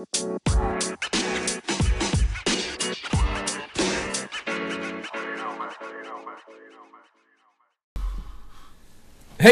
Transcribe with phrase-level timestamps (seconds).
[0.00, 0.06] Hey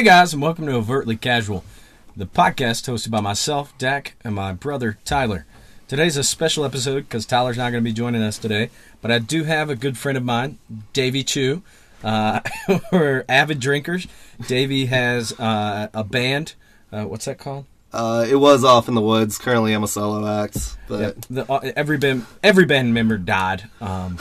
[0.02, 1.64] guys, and welcome to Overtly Casual,
[2.16, 5.44] the podcast hosted by myself, Dak, and my brother, Tyler.
[5.86, 8.70] Today's a special episode because Tyler's not going to be joining us today,
[9.02, 10.58] but I do have a good friend of mine,
[10.94, 11.62] Davey Chu.
[12.02, 12.40] Uh,
[12.92, 14.06] we're avid drinkers.
[14.46, 16.54] Davey has uh, a band.
[16.90, 17.66] Uh, what's that called?
[17.92, 19.38] Uh, it was off in the woods.
[19.38, 23.68] Currently, I'm a solo act, but The, uh, every band every band member died.
[23.80, 24.18] Um,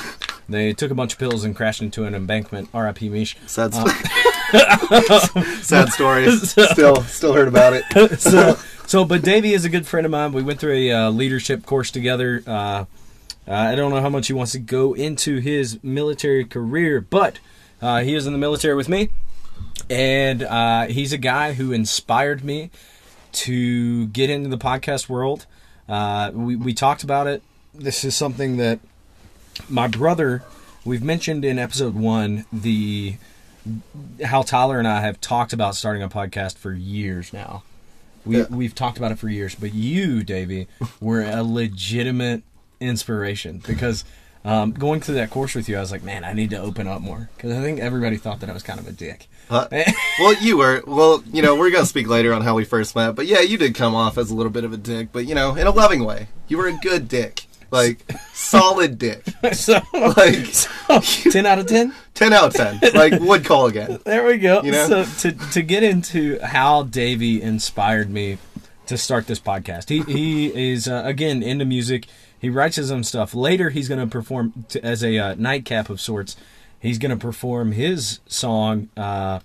[0.48, 2.70] they took a bunch of pills and crashed into an embankment.
[2.74, 3.10] R.I.P.
[3.10, 3.36] Mish.
[3.46, 3.88] sad, sto-
[5.62, 6.32] sad story.
[6.32, 8.20] Still, still heard about it.
[8.20, 10.32] so, so, but Davey is a good friend of mine.
[10.32, 12.42] We went through a uh, leadership course together.
[12.48, 12.86] Uh,
[13.46, 17.40] uh, I don't know how much he wants to go into his military career, but
[17.82, 19.10] uh, he is in the military with me,
[19.90, 22.72] and uh, he's a guy who inspired me
[23.46, 25.46] to get into the podcast world.
[25.88, 27.42] Uh, we we talked about it.
[27.74, 28.80] This is something that
[29.70, 30.44] my brother.
[30.86, 33.18] We've mentioned in episode one the
[34.24, 37.64] how Tyler and I have talked about starting a podcast for years now.
[38.26, 38.46] We Yeah.
[38.50, 40.68] we've talked about it for years, but you, Davey,
[41.02, 42.44] were a legitimate
[42.80, 44.06] inspiration because
[44.46, 46.88] um, going through that course with you, I was like, man, I need to open
[46.88, 49.28] up more because I think everybody thought that I was kind of a dick.
[49.50, 49.68] Huh?
[50.20, 50.84] well, you were.
[50.86, 53.58] Well, you know, we're gonna speak later on how we first met, but yeah, you
[53.58, 55.72] did come off as a little bit of a dick, but you know, in a
[55.72, 56.28] loving way.
[56.48, 60.54] You were a good dick, like solid dick, so, like
[61.32, 61.94] ten out of ten.
[62.14, 62.80] ten out of ten.
[62.94, 64.00] Like would call again.
[64.06, 64.62] There we go.
[64.64, 65.04] You know?
[65.04, 68.38] So to to get into how Davey inspired me
[68.88, 69.90] to start this podcast.
[69.90, 72.08] He he is uh, again into music.
[72.40, 73.34] He writes his own stuff.
[73.34, 76.36] Later, he's going to perform t- as a uh, nightcap of sorts.
[76.80, 79.40] He's going to perform his song uh,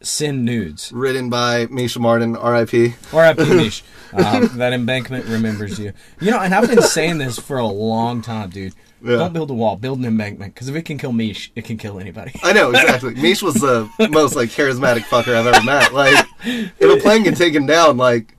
[0.00, 2.94] "Send Nudes." Written by Misha Martin, R.I.P.
[3.12, 3.44] R.I.P.
[3.54, 3.82] Mish.
[4.12, 5.92] Um, that embankment remembers you.
[6.20, 8.74] You know, and I've been saying this for a long time, dude.
[9.02, 9.16] Yeah.
[9.16, 10.54] Don't build a wall, build an embankment.
[10.54, 12.32] Because if it can kill Mish, it can kill anybody.
[12.42, 13.14] I know exactly.
[13.22, 15.92] Mish was the most like charismatic fucker I've ever met.
[15.92, 18.34] Like, if a plane can take him down, like,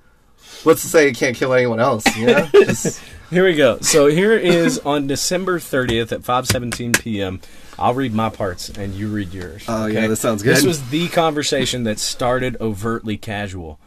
[0.63, 2.03] what's to say it can't kill anyone else?
[2.17, 2.49] You know?
[2.53, 3.79] Just, Here we go.
[3.81, 7.41] So here is on December 30th at 5:17 p.m.
[7.77, 9.65] I'll read my parts and you read yours.
[9.67, 10.55] Oh, yeah, that sounds good.
[10.55, 13.79] This was the conversation that started overtly casual.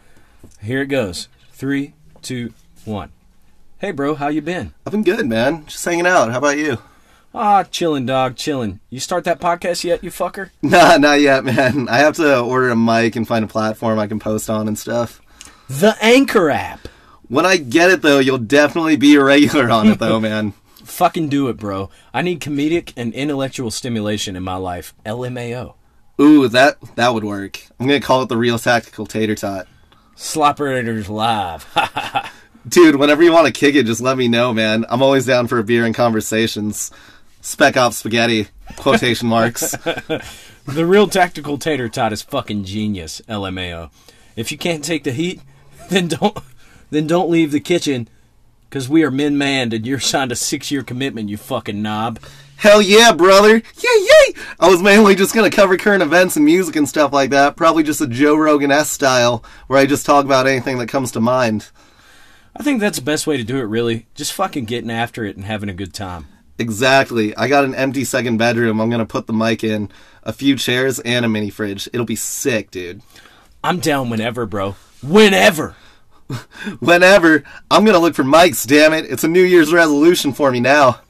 [0.60, 1.28] Here it goes.
[1.52, 2.52] Three, two,
[2.84, 3.10] one.
[3.78, 4.74] Hey, bro, how you been?
[4.84, 5.66] I've been good, man.
[5.66, 6.30] Just hanging out.
[6.30, 6.78] How about you?
[7.34, 8.80] Ah, chillin', dog, chillin'.
[8.90, 10.50] You start that podcast yet, you fucker?
[10.62, 11.88] Nah, not yet, man.
[11.90, 14.78] I have to order a mic and find a platform I can post on and
[14.78, 15.20] stuff.
[15.68, 16.88] The Anchor app.
[17.28, 20.54] When I get it, though, you'll definitely be a regular on it, though, man.
[20.88, 21.90] Fucking do it, bro.
[22.12, 24.94] I need comedic and intellectual stimulation in my life.
[25.06, 25.74] LMAO.
[26.20, 27.60] Ooh, that that would work.
[27.78, 29.68] I'm gonna call it the Real Tactical Tater Tot.
[30.16, 31.66] Sloperators Live.
[32.68, 34.84] Dude, whenever you want to kick it, just let me know, man.
[34.88, 36.90] I'm always down for a beer and conversations.
[37.40, 39.76] Spec Op Spaghetti, quotation marks.
[40.68, 43.90] The real tactical tater tot is fucking genius, LMAO.
[44.36, 45.40] If you can't take the heat,
[45.88, 46.38] then don't
[46.90, 48.06] then don't leave the kitchen
[48.70, 52.18] cuz we are men manned and you're signed a 6-year commitment, you fucking knob.
[52.56, 53.54] Hell yeah, brother!
[53.54, 54.34] Yay, yay!
[54.58, 57.54] I was mainly just gonna cover current events and music and stuff like that.
[57.54, 61.12] Probably just a Joe Rogan S style, where I just talk about anything that comes
[61.12, 61.70] to mind.
[62.56, 64.06] I think that's the best way to do it really.
[64.16, 66.26] Just fucking getting after it and having a good time.
[66.58, 67.36] Exactly.
[67.36, 68.80] I got an empty second bedroom.
[68.80, 69.88] I'm gonna put the mic in,
[70.24, 71.88] a few chairs, and a mini fridge.
[71.92, 73.02] It'll be sick, dude.
[73.62, 74.74] I'm down whenever, bro.
[75.00, 75.76] Whenever.
[76.80, 79.06] Whenever, I'm gonna look for mics, damn it.
[79.06, 81.00] It's a New Year's resolution for me now.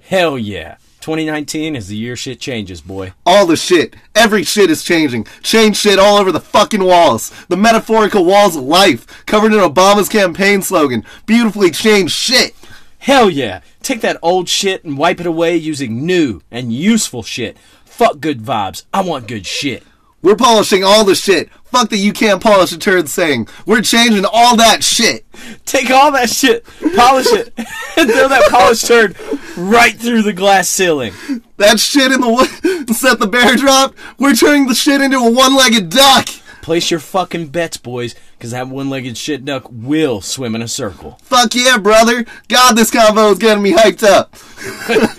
[0.00, 0.76] Hell yeah.
[1.00, 3.12] 2019 is the year shit changes, boy.
[3.26, 3.96] All the shit.
[4.14, 5.26] Every shit is changing.
[5.42, 7.32] Change shit all over the fucking walls.
[7.48, 11.04] The metaphorical walls of life, covered in Obama's campaign slogan.
[11.26, 12.54] Beautifully changed shit.
[12.98, 13.62] Hell yeah!
[13.82, 17.58] Take that old shit and wipe it away using new and useful shit.
[17.84, 18.84] Fuck good vibes.
[18.94, 19.82] I want good shit.
[20.22, 21.50] We're polishing all the shit.
[21.64, 23.48] Fuck that you can't polish a turd saying.
[23.66, 25.26] We're changing all that shit.
[25.64, 27.52] Take all that shit, polish it,
[27.96, 29.16] and throw that polished turd
[29.56, 31.12] right through the glass ceiling.
[31.56, 32.90] That shit in the wood.
[32.94, 33.94] Set the bear drop.
[34.18, 36.28] We're turning the shit into a one-legged duck.
[36.60, 40.68] Place your fucking bets, boys, because that one legged shit duck will swim in a
[40.68, 41.18] circle.
[41.22, 42.24] Fuck yeah, brother.
[42.46, 44.36] God, this convo is getting me hyped up.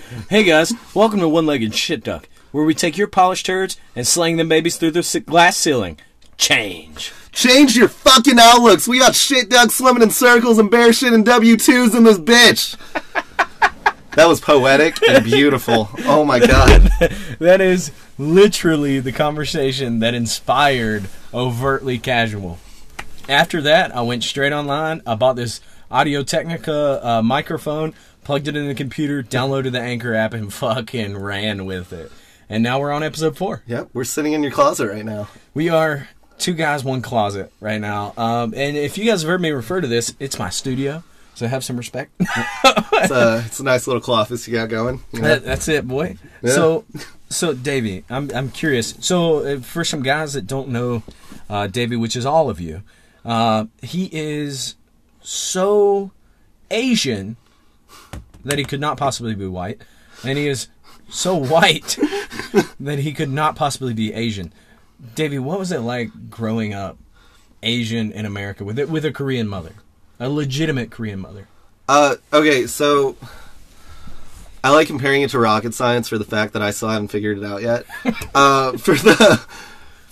[0.30, 4.06] Hey guys, welcome to One Legged Shit Duck, where we take your polished turds and
[4.06, 5.98] slang them babies through the glass ceiling.
[6.36, 7.12] Change.
[7.32, 8.86] Change your fucking outlooks.
[8.86, 12.76] We got shit ducks swimming in circles and bear shit and W2s in this bitch.
[14.12, 15.88] That was poetic and beautiful.
[16.04, 16.88] Oh my god.
[17.40, 22.60] That is literally the conversation that inspired overtly casual.
[23.28, 25.02] After that, I went straight online.
[25.04, 25.60] I bought this
[25.90, 27.92] Audio Technica uh, microphone,
[28.22, 32.12] plugged it in the computer, downloaded the Anchor app, and fucking ran with it.
[32.48, 33.62] And now we're on episode four.
[33.66, 35.28] Yep, we're sitting in your closet right now.
[35.54, 36.08] We are
[36.38, 38.12] two guys, one closet right now.
[38.16, 41.02] Um, and if you guys have heard me refer to this, it's my studio.
[41.34, 42.12] So have some respect.
[42.96, 45.02] It's a, it's a nice little office you got going.
[45.12, 45.28] You know?
[45.28, 46.16] That, that's it, boy.
[46.40, 46.52] Yeah.
[46.52, 46.84] So,
[47.28, 48.94] so Davey, I'm I'm curious.
[49.00, 51.02] So, uh, for some guys that don't know
[51.50, 52.82] uh, Davey, which is all of you,
[53.24, 54.76] uh, he is
[55.20, 56.12] so
[56.70, 57.36] Asian
[58.44, 59.82] that he could not possibly be white,
[60.24, 60.68] and he is
[61.14, 61.96] so white
[62.80, 64.52] that he could not possibly be Asian.
[65.14, 66.98] Davey, what was it like growing up
[67.62, 69.72] Asian in America with it with a Korean mother,
[70.18, 71.48] a legitimate Korean mother?
[71.88, 73.16] Uh, okay, so
[74.62, 77.38] I like comparing it to rocket science for the fact that I still haven't figured
[77.38, 77.86] it out yet.
[78.34, 79.44] uh, for the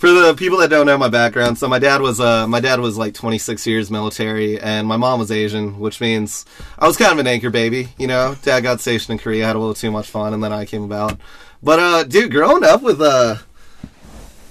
[0.03, 2.81] for the people that don't know my background, so my dad was uh my dad
[2.81, 6.45] was like 26 years military, and my mom was Asian, which means
[6.77, 7.87] I was kind of an anchor baby.
[7.97, 10.51] You know, dad got stationed in Korea, had a little too much fun, and then
[10.51, 11.17] I came about.
[11.61, 13.37] But uh, dude, growing up with uh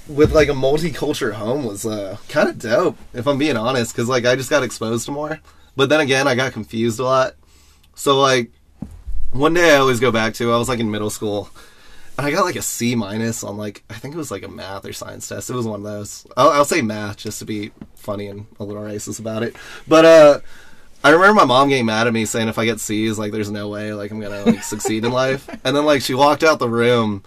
[0.09, 4.09] with like a multicultural home was uh kind of dope, if I'm being honest, because
[4.09, 5.39] like I just got exposed to more.
[5.77, 7.35] But then again, I got confused a lot.
[7.95, 8.51] So like
[9.33, 11.51] one day I always go back to I was like in middle school
[12.19, 14.49] and I got like a C minus on like I think it was like a
[14.49, 15.51] math or science test.
[15.51, 16.27] It was one of those.
[16.37, 19.57] I'll, I'll say math just to be funny and a little racist about it.
[19.89, 20.41] But uh
[21.05, 23.51] I remember my mom getting mad at me saying if I get C's like there's
[23.51, 25.49] no way like I'm gonna like succeed in life.
[25.65, 27.23] And then like she walked out the room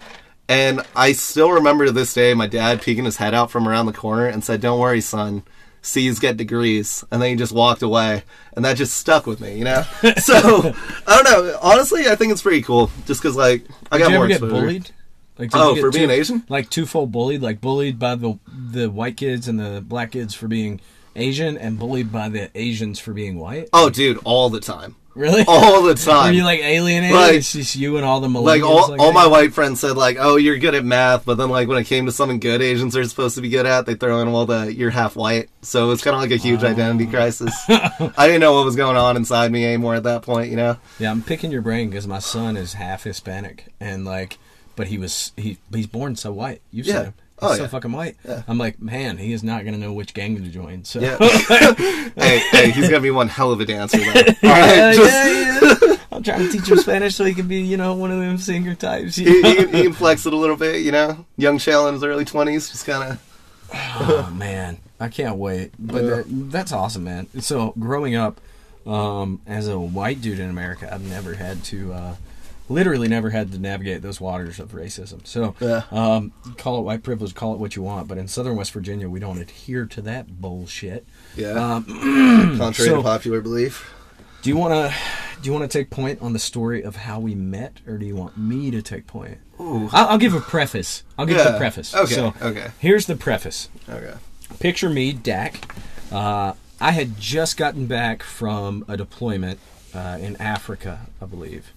[0.48, 3.88] and I still remember to this day my dad peeking his head out from around
[3.88, 5.44] the corner and said, Don't worry, son.
[5.86, 7.04] C's get degrees.
[7.12, 8.24] And then he just walked away.
[8.56, 9.84] And that just stuck with me, you know?
[10.18, 10.74] so,
[11.08, 11.60] I don't know.
[11.62, 12.90] Honestly, I think it's pretty cool.
[13.06, 14.62] Just because, like, I got Did you more ever get exposure.
[14.66, 14.92] bullied?
[15.38, 16.44] Like, Oh, for being two- Asian?
[16.48, 20.48] Like twofold bullied, like bullied by the the white kids and the black kids for
[20.48, 20.80] being
[21.16, 23.68] Asian, and bullied by the Asians for being white.
[23.74, 24.96] Oh, dude, all the time.
[25.16, 25.44] Really?
[25.48, 26.34] All the Were time.
[26.34, 27.16] you like alienated?
[27.16, 28.44] Like- it's just you and all the millennials.
[28.46, 31.36] like all, like all my white friends said like oh you're good at math but
[31.38, 33.86] then like when it came to something good asians are supposed to be good at
[33.86, 36.64] they throw in all the you're half white so it's kind of like a huge
[36.64, 36.68] oh.
[36.68, 40.50] identity crisis i didn't know what was going on inside me anymore at that point
[40.50, 44.38] you know Yeah, I'm picking your brain because my son is half Hispanic, and like,
[44.76, 46.62] but he was he he's born so white.
[46.72, 46.94] You've Yeah.
[46.94, 47.14] seen him.
[47.40, 47.68] He's Oh, so yeah.
[47.68, 48.16] fucking white.
[48.28, 48.44] Yeah.
[48.48, 50.84] I'm like, man, he is not gonna know which gang to join.
[50.86, 51.18] So yeah
[52.16, 54.06] hey hey he's gonna be one hell of a dancer though
[54.44, 55.96] all right Yeah, just, yeah, yeah.
[56.12, 58.38] I'm trying to teach him Spanish so he can be, you know, one of them
[58.38, 59.18] singer types.
[59.18, 62.04] he, he, he can flex it a little bit you know young shell in his
[62.04, 63.22] early 20s just kind of
[63.74, 65.72] Oh man, I can't wait.
[65.78, 67.28] But that, that's awesome, man.
[67.42, 68.40] So growing up
[68.86, 72.16] um, as a white dude in America, I've never had to, uh,
[72.70, 75.26] literally, never had to navigate those waters of racism.
[75.28, 75.84] So Yeah.
[75.92, 78.08] um, call it white privilege, call it what you want.
[78.08, 81.06] But in Southern West Virginia, we don't adhere to that bullshit.
[81.36, 81.86] yeah Um,
[82.58, 83.92] contrary so- to popular belief
[84.42, 84.96] do you want to?
[85.42, 88.06] Do you want to take point on the story of how we met, or do
[88.06, 89.40] you want me to take point?
[89.60, 89.90] Ooh.
[89.92, 91.02] I'll, I'll give a preface.
[91.18, 91.50] I'll give Yeah.
[91.50, 91.96] the preface.
[91.96, 92.68] Okay, So okay.
[92.78, 93.70] Here's the preface.
[93.90, 94.14] okay
[94.60, 95.68] picture me, Dak.
[96.12, 99.60] Uh, I had just gotten back from a deployment
[99.96, 101.74] uh, in Africa, I believe,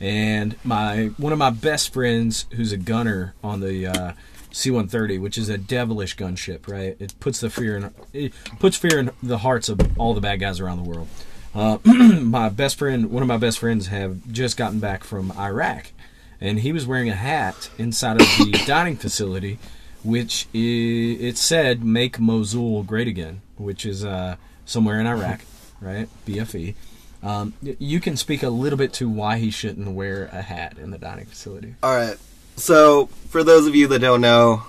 [0.00, 4.12] and my one of my best friends, who's a gunner on the uh,
[4.52, 6.96] C-130, which is a devilish gunship, right?
[6.98, 10.40] It puts the fear in it puts fear in the hearts of all the bad
[10.40, 11.08] guys around the world.
[11.54, 15.92] Uh, my best friend, one of my best friends, have just gotten back from Iraq,
[16.40, 19.58] and he was wearing a hat inside of the dining facility,
[20.02, 25.40] which i it said "Make Mosul Great Again," which is uh, somewhere in Iraq,
[25.80, 26.08] right?
[26.26, 26.74] BFE.
[27.22, 30.90] Um, you can speak a little bit to why he shouldn't wear a hat in
[30.90, 31.74] the dining facility.
[31.82, 32.16] All right.
[32.56, 34.62] So, for those of you that don't know,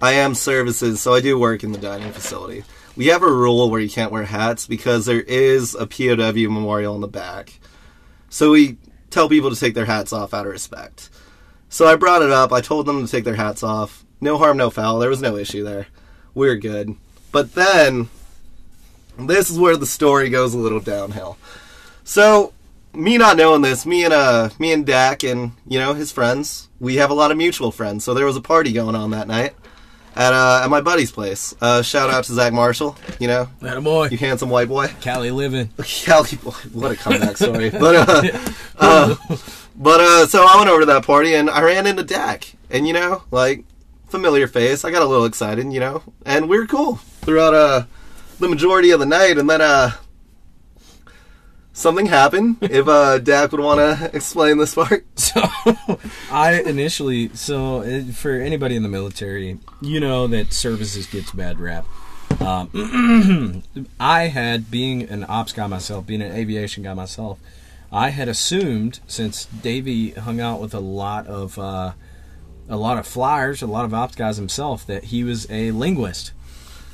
[0.00, 2.64] I am services, so I do work in the dining facility.
[2.96, 6.94] We have a rule where you can't wear hats because there is a POW memorial
[6.94, 7.58] in the back.
[8.28, 8.76] So we
[9.10, 11.10] tell people to take their hats off out of respect.
[11.68, 12.52] So I brought it up.
[12.52, 14.04] I told them to take their hats off.
[14.20, 14.98] No harm, no foul.
[14.98, 15.86] There was no issue there.
[16.34, 16.96] We're good.
[17.30, 18.08] But then,
[19.18, 21.36] this is where the story goes a little downhill.
[22.04, 22.52] So,
[22.94, 26.68] me not knowing this, me and uh, me and Dak and you know his friends,
[26.80, 28.04] we have a lot of mutual friends.
[28.04, 29.54] So there was a party going on that night
[30.14, 31.54] at uh, at my buddy's place.
[31.60, 32.96] Uh, shout out to Zach Marshall.
[33.18, 34.88] You know, That boy, you handsome white boy.
[35.00, 35.70] Cali living.
[35.84, 37.70] Cali boy, what a comeback story.
[37.70, 38.38] But uh,
[38.78, 39.14] uh,
[39.76, 42.86] but uh, so I went over to that party and I ran into Dak, and
[42.86, 43.64] you know, like
[44.08, 44.84] familiar face.
[44.84, 47.84] I got a little excited, you know, and we are cool throughout uh
[48.38, 49.92] the majority of the night, and then uh.
[51.72, 52.56] Something happened.
[52.62, 55.48] If uh, Dak would want to explain this part, So,
[56.32, 61.60] I initially, so uh, for anybody in the military, you know that services gets bad
[61.60, 61.86] rap.
[62.40, 63.62] Um,
[64.00, 67.38] I had, being an ops guy myself, being an aviation guy myself,
[67.92, 71.92] I had assumed since Davey hung out with a lot of uh,
[72.68, 76.32] a lot of flyers, a lot of ops guys himself, that he was a linguist.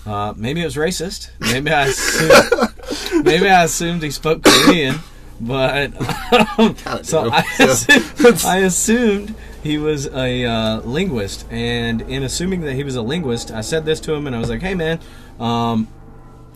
[0.06, 1.30] Uh, maybe it was racist.
[1.40, 4.96] Maybe I assumed, maybe I assumed he spoke Korean,
[5.40, 5.92] but
[7.06, 7.30] so.
[7.30, 12.96] I, assumed, I assumed he was a uh, linguist, and in assuming that he was
[12.96, 15.00] a linguist, I said this to him, and I was like, "Hey, man,
[15.40, 15.88] um,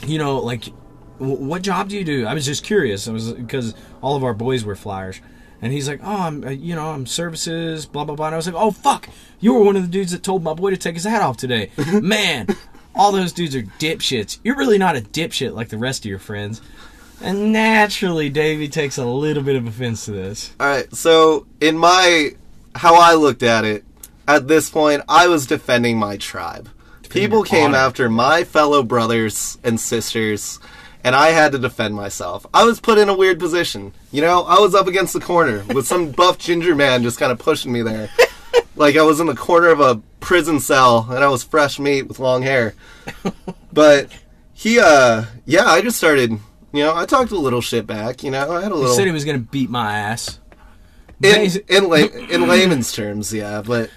[0.06, 0.64] you know, like,
[1.18, 3.08] w- what job do you do?" I was just curious.
[3.08, 5.22] I was because all of our boys were flyers,
[5.62, 8.36] and he's like, "Oh, I'm, uh, you know, I'm services, blah blah blah." And I
[8.36, 9.08] was like, "Oh, fuck,
[9.40, 11.38] you were one of the dudes that told my boy to take his hat off
[11.38, 11.70] today,
[12.02, 12.48] man."
[12.98, 14.38] All those dudes are dipshits.
[14.42, 16.60] You're really not a dipshit like the rest of your friends.
[17.20, 20.52] And naturally, Davey takes a little bit of offense to this.
[20.60, 20.92] All right.
[20.94, 22.32] So in my
[22.74, 23.84] how I looked at it,
[24.26, 26.68] at this point, I was defending my tribe.
[27.08, 30.60] People came after my fellow brothers and sisters,
[31.02, 32.44] and I had to defend myself.
[32.52, 33.94] I was put in a weird position.
[34.12, 37.32] You know, I was up against the corner with some buff ginger man just kind
[37.32, 38.10] of pushing me there.
[38.78, 42.02] Like I was in the corner of a prison cell and I was fresh meat
[42.02, 42.74] with long hair.
[43.70, 44.10] But
[44.54, 46.40] he uh yeah, I just started
[46.72, 48.90] you know, I talked a little shit back, you know, I had a little.
[48.90, 50.38] He said he was going to beat my ass.
[51.22, 53.90] in in, lay, in layman's terms, yeah, but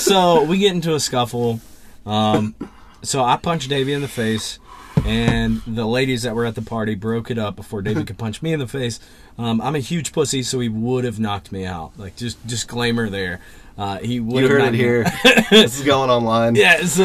[0.00, 1.60] so we get into a scuffle.
[2.04, 2.54] Um,
[3.02, 4.58] so I punched Davey in the face,
[5.04, 8.42] and the ladies that were at the party broke it up before David could punch
[8.42, 8.98] me in the face.
[9.38, 11.92] Um, I'm a huge pussy, so he would have knocked me out.
[11.96, 13.40] Like just disclaimer there.
[13.78, 15.04] Uh, he would you have heard it here.
[15.50, 16.54] this is going online.
[16.56, 17.04] Yeah, so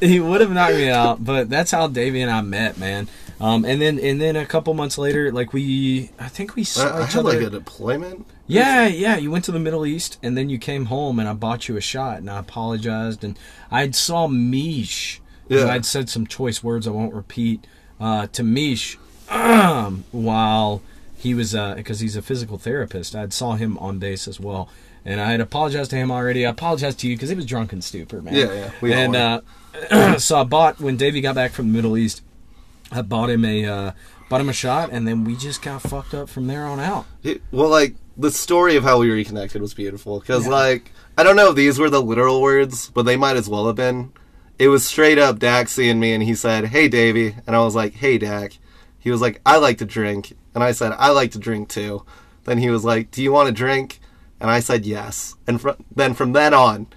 [0.00, 3.08] he, he would have knocked me out, but that's how Davey and I met, man.
[3.40, 6.88] Um, and then and then a couple months later, like we, I think we saw
[6.88, 7.38] I, I each had other.
[7.38, 8.26] like a deployment.
[8.46, 9.16] Yeah, yeah.
[9.16, 11.76] You went to the Middle East, and then you came home, and I bought you
[11.76, 13.38] a shot, and I apologized, and
[13.70, 15.20] I saw Mish.
[15.48, 15.66] Yeah.
[15.68, 17.66] I'd said some choice words I won't repeat
[18.00, 20.82] uh, to Mish um, while
[21.16, 23.14] he was because he's a physical therapist.
[23.16, 24.68] I'd saw him on base as well,
[25.04, 26.46] and I had apologized to him already.
[26.46, 28.34] I apologized to you because he was drunk and stupid, man.
[28.34, 29.40] Yeah, yeah, we and uh,
[30.18, 32.22] so I bought when Davey got back from the Middle East.
[32.90, 33.92] I bought him a uh,
[34.28, 37.06] bought him a shot, and then we just got fucked up from there on out.
[37.22, 40.52] It- well, like the story of how we reconnected was beautiful because, Yeah.
[40.52, 43.66] like, I don't know if these were the literal words, but they might as well
[43.68, 44.12] have been.
[44.58, 47.74] It was straight up Dak seeing me, and he said, "Hey, Davey," and I was
[47.74, 48.58] like, "Hey, Dak."
[48.98, 52.04] He was like, "I like to drink," and I said, "I like to drink too."
[52.44, 54.00] Then he was like, "Do you want to drink?"
[54.40, 56.88] And I said, "Yes." And fr- then from then on,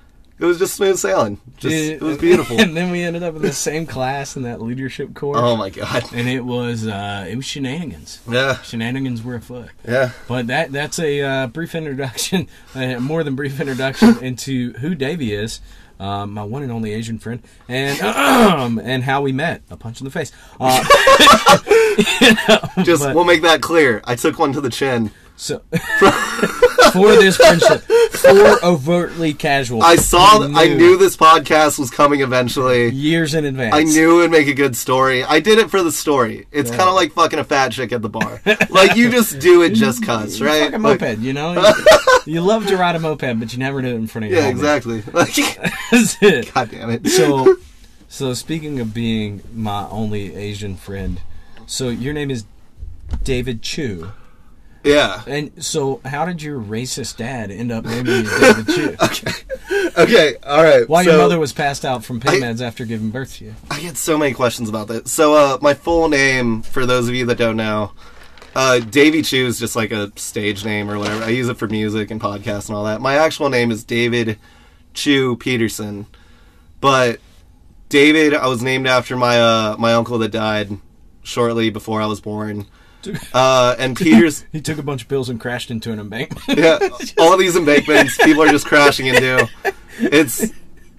[0.41, 1.39] it was just smooth sailing.
[1.58, 2.58] Just it was beautiful.
[2.60, 5.38] and then we ended up in the same class in that leadership course.
[5.39, 6.03] oh my god.
[6.15, 8.20] and it was uh, it was shenanigans.
[8.27, 8.60] Yeah.
[8.63, 9.70] Shenanigans were afoot.
[9.88, 10.13] Yeah.
[10.27, 15.32] But that that's a uh, brief introduction, uh, more than brief introduction into who Davey
[15.32, 15.62] is,
[16.01, 18.00] um, my one and only Asian friend, and
[18.81, 19.62] and how we met.
[19.70, 20.31] A punch in the face.
[20.60, 20.84] Uh,
[22.22, 24.01] you know, Just but- we'll make that clear.
[24.05, 25.12] I took one to the chin.
[25.36, 25.62] so
[26.91, 29.81] for this friendship, for overtly casual.
[29.83, 30.45] I saw.
[30.48, 32.89] we I knew this podcast was coming eventually.
[32.91, 33.74] years in advance.
[33.75, 35.24] I knew it would make a good story.
[35.24, 36.48] I did it for the story.
[36.51, 38.41] It's kind of like fucking a fat chick at the bar.
[38.69, 40.74] like you just do it just cuz, You right?
[40.74, 41.53] a Like- moped, you know.
[42.25, 44.31] You, you love to ride a moped, but you never do it in front of
[44.31, 44.51] your yeah, homies.
[44.51, 45.03] exactly.
[45.13, 45.36] Like,
[45.91, 46.53] That's it.
[46.53, 47.07] God damn it.
[47.07, 47.55] So,
[48.10, 51.21] so speaking of being my only Asian friend,
[51.65, 52.45] so your name is
[53.24, 54.12] David Chu,
[54.83, 55.21] yeah.
[55.27, 58.95] and so how did your racist dad end up naming you David Chu?
[59.97, 60.35] Okay.
[60.43, 60.88] All right.
[60.88, 63.45] While so, your mother was passed out from pain I- meds after giving birth to
[63.45, 63.55] you.
[63.69, 65.07] I get so many questions about that.
[65.07, 67.91] So, uh, my full name, for those of you that don't know,
[68.55, 71.23] uh, Davey Chu is just like a stage name or whatever.
[71.23, 73.01] I use it for music and podcasts and all that.
[73.01, 74.38] My actual name is David
[74.93, 76.05] Chu Peterson,
[76.79, 77.19] but
[77.89, 80.77] David, I was named after my uh, my uncle that died
[81.23, 82.65] shortly before I was born.
[83.34, 86.60] Uh, and Peters, He took a bunch of pills and crashed into an embankment.
[86.60, 86.77] yeah,
[87.20, 89.48] all of these embankments people are just crashing into.
[90.00, 90.51] It's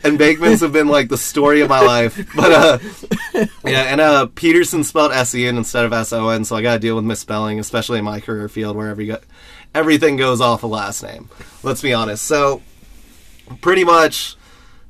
[0.04, 2.18] embankments have been like the story of my life.
[2.34, 2.78] But uh
[3.64, 6.62] yeah, and uh Peterson spelled S E N instead of S O N, so I
[6.62, 9.14] gotta deal with misspelling, especially in my career field where every
[9.74, 11.28] everything goes off a last name.
[11.62, 12.24] Let's be honest.
[12.24, 12.62] So
[13.60, 14.36] pretty much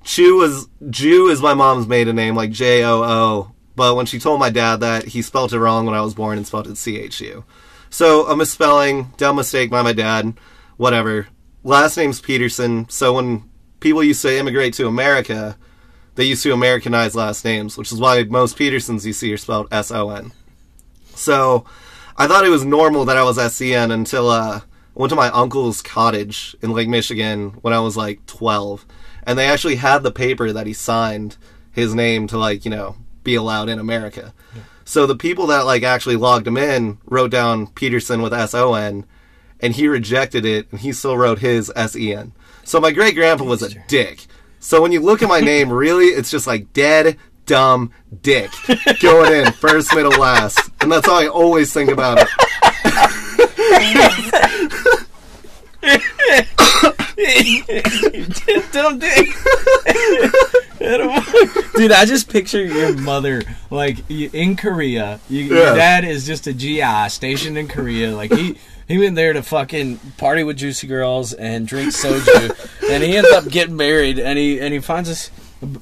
[0.05, 3.53] Chu was Jew is my mom's maiden name, like J O O.
[3.75, 6.37] But when she told my dad that, he spelled it wrong when I was born
[6.37, 7.45] and spelled it C H U.
[7.91, 10.35] So a misspelling, dumb mistake by my dad,
[10.77, 11.29] whatever.
[11.65, 13.49] Last name's Peterson, so when
[13.81, 15.57] people used to immigrate to America,
[16.15, 19.69] they used to Americanize last names, which is why most Petersons you see are spelled
[19.71, 20.33] S O N.
[21.15, 21.65] So
[22.17, 24.63] I thought it was normal that I was SCN until uh, I
[24.95, 28.85] went to my uncle's cottage in Lake Michigan when I was like 12.
[29.25, 31.37] And they actually had the paper that he signed
[31.71, 34.33] his name to, like, you know, be allowed in America.
[34.85, 38.75] So the people that like actually logged him in wrote down Peterson with S O
[38.75, 39.07] N,
[39.61, 42.33] and he rejected it, and he still wrote his S E N.
[42.65, 44.27] So my great grandpa was a dick.
[44.61, 48.51] So when you look at my name, really, it's just like dead, dumb, dick
[49.01, 52.29] going in first, middle, last, and that's how I always think about it.
[58.73, 59.29] Dumb dick.
[61.77, 65.21] Dude, I just picture your mother like you- in Korea.
[65.29, 68.15] You, Your dad is just a GI stationed in Korea.
[68.15, 68.57] Like he
[68.89, 73.31] he went there to fucking party with juicy girls and drink soju, and he ends
[73.31, 74.19] up getting married.
[74.19, 75.31] And he and he finds this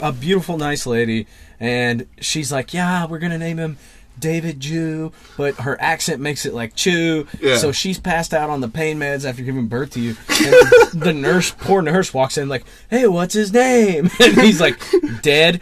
[0.01, 1.27] a beautiful, nice lady,
[1.59, 3.79] and she's like, "Yeah, we're gonna name him."
[4.21, 7.27] David Jew, but her accent makes it like Chew.
[7.41, 7.57] Yeah.
[7.57, 10.11] So she's passed out on the pain meds after giving birth to you.
[10.29, 14.79] And the nurse, poor nurse, walks in like, "Hey, what's his name?" And he's like,
[15.23, 15.61] "Dead."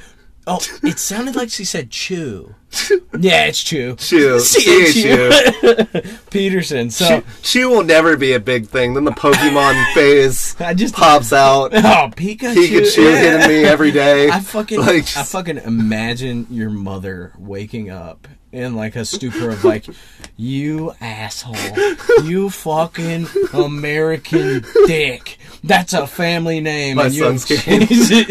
[0.50, 2.54] Oh, it sounded like she said Chew.
[3.20, 3.96] Yeah, it's Chew.
[3.96, 4.38] Chew.
[4.38, 5.32] C-H-U.
[5.32, 6.02] C-H-U.
[6.30, 6.90] Peterson.
[6.90, 8.94] So She will never be a big thing.
[8.94, 11.74] Then the Pokemon phase I just pops out.
[11.74, 12.54] Oh, Pikachu.
[12.54, 13.18] Pikachu Yeah.
[13.38, 14.28] hitting me every day.
[14.30, 19.64] I fucking, Like, I fucking imagine your mother waking up in like a stupor of
[19.64, 19.86] like,
[20.36, 21.56] you asshole,
[22.24, 25.38] you fucking American dick.
[25.64, 26.96] That's a family name.
[26.96, 27.88] My son's carrying,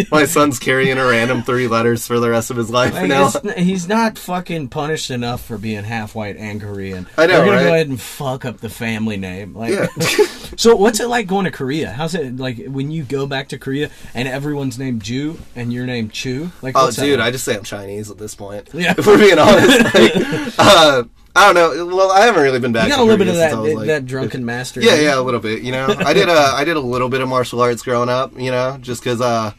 [0.12, 3.29] my son's carrying a random three letters for the rest of his life Like, now.
[3.57, 7.05] he's not fucking punished enough for being half white and Korean.
[7.17, 7.63] I know, They're gonna right?
[7.63, 9.53] go ahead and fuck up the family name.
[9.53, 9.88] Like, Yeah.
[10.55, 11.91] so what's it like going to Korea?
[11.91, 15.86] How's it like when you go back to Korea and everyone's named Jew and your
[15.86, 16.50] name Chu?
[16.62, 17.27] Like, Oh, dude, like?
[17.27, 18.69] I just say I'm Chinese at this point.
[18.74, 18.93] Yeah.
[18.97, 20.07] If we're being honest, like,
[20.58, 21.04] uh,
[21.36, 21.96] I don't know.
[21.96, 22.86] Well, I haven't really been back.
[22.86, 24.82] you got to a little bit of that like, that drunken master.
[24.82, 25.62] Yeah, yeah, a little bit.
[25.62, 28.40] You know, I did a I did a little bit of martial arts growing up.
[28.40, 29.52] You know, just because uh,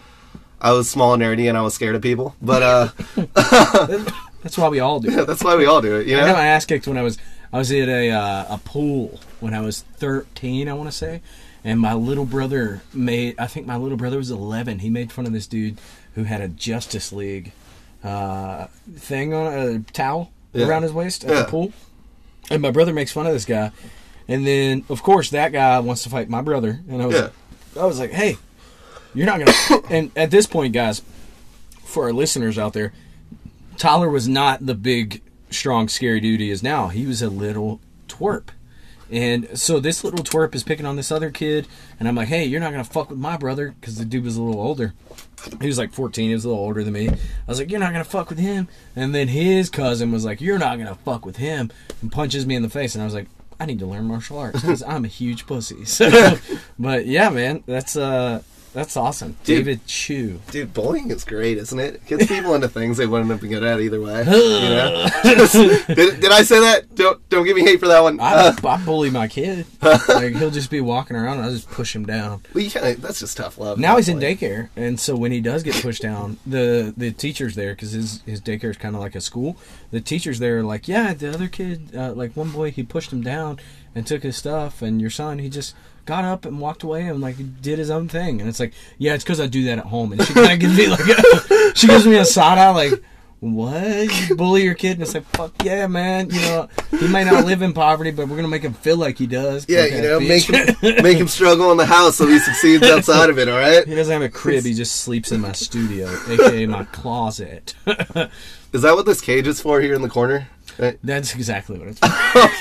[0.60, 2.34] I was small and nerdy and I was scared of people.
[2.42, 2.88] But uh,
[4.42, 5.20] That's why we all do.
[5.20, 5.26] it.
[5.26, 6.06] that's why we all do it.
[6.06, 7.18] You know, I got my ass kicked when I was
[7.52, 11.22] I was at a uh, a pool when I was 13, I want to say,
[11.64, 13.38] and my little brother made.
[13.38, 14.80] I think my little brother was 11.
[14.80, 15.78] He made fun of this dude
[16.14, 17.52] who had a Justice League
[18.02, 20.68] uh, thing on a towel Yeah.
[20.68, 21.42] around his waist at Yeah.
[21.42, 21.72] the pool,
[22.50, 23.70] and my brother makes fun of this guy,
[24.28, 27.28] and then of course that guy wants to fight my brother, and I was Yeah.
[27.82, 28.36] I was like, hey,
[29.14, 29.82] you're not gonna.
[29.90, 31.02] and at this point, guys,
[31.84, 32.92] for our listeners out there,
[33.76, 36.88] Tyler was not the big, strong, scary dude he is now.
[36.88, 38.48] He was a little twerp.
[39.10, 41.66] And so this little twerp is picking on this other kid,
[41.98, 44.36] and I'm like, hey, you're not gonna fuck with my brother because the dude was
[44.36, 44.94] a little older.
[45.60, 46.28] He was like 14.
[46.28, 47.08] He was a little older than me.
[47.08, 47.16] I
[47.46, 48.68] was like, you're not gonna fuck with him.
[48.94, 51.70] And then his cousin was like, you're not gonna fuck with him,
[52.02, 52.94] and punches me in the face.
[52.94, 53.28] And I was like,
[53.60, 55.84] I need to learn martial arts because I'm a huge pussy.
[55.84, 56.38] So,
[56.78, 58.42] but yeah, man, that's uh,
[58.72, 59.32] that's awesome.
[59.44, 59.58] Dude.
[59.64, 60.40] David Chu.
[60.50, 62.04] Dude, bullying is great, isn't it?
[62.06, 64.18] Gets people into things they wouldn't have been good at either way.
[64.24, 65.08] You know?
[65.88, 66.94] did, did I say that?
[66.94, 68.20] Don't don't give me hate for that one.
[68.20, 69.66] I, Uh, I bully my kid.
[69.82, 72.42] like he'll just be walking around, and I just push him down.
[72.54, 73.78] well, you kinda, that's just tough love.
[73.78, 77.54] Now he's in daycare, and so when he does get pushed down, the the teachers
[77.54, 79.56] there, because his his daycare is kind of like a school.
[79.90, 83.12] The teachers there are like, yeah, the other kid, uh, like one boy, he pushed
[83.12, 83.58] him down
[83.94, 85.74] and took his stuff, and your son, he just
[86.08, 88.40] got up and walked away and like did his own thing.
[88.40, 90.12] And it's like, yeah, it's because I do that at home.
[90.12, 91.04] And she kind of gives me like,
[91.76, 93.04] she gives me a side eye like.
[93.40, 94.28] What?
[94.28, 94.94] You bully your kid?
[94.94, 96.28] And it's like, fuck yeah, man.
[96.28, 99.16] You know, he may not live in poverty, but we're gonna make him feel like
[99.16, 99.64] he does.
[99.68, 103.30] Yeah, you know, make him make him struggle in the house so he succeeds outside
[103.30, 103.48] of it.
[103.48, 103.86] All right.
[103.86, 104.64] He doesn't have a crib.
[104.64, 107.76] He just sleeps in my studio, aka my closet.
[108.72, 110.48] Is that what this cage is for here in the corner?
[110.78, 110.98] Right?
[111.02, 112.08] That's exactly what it's for.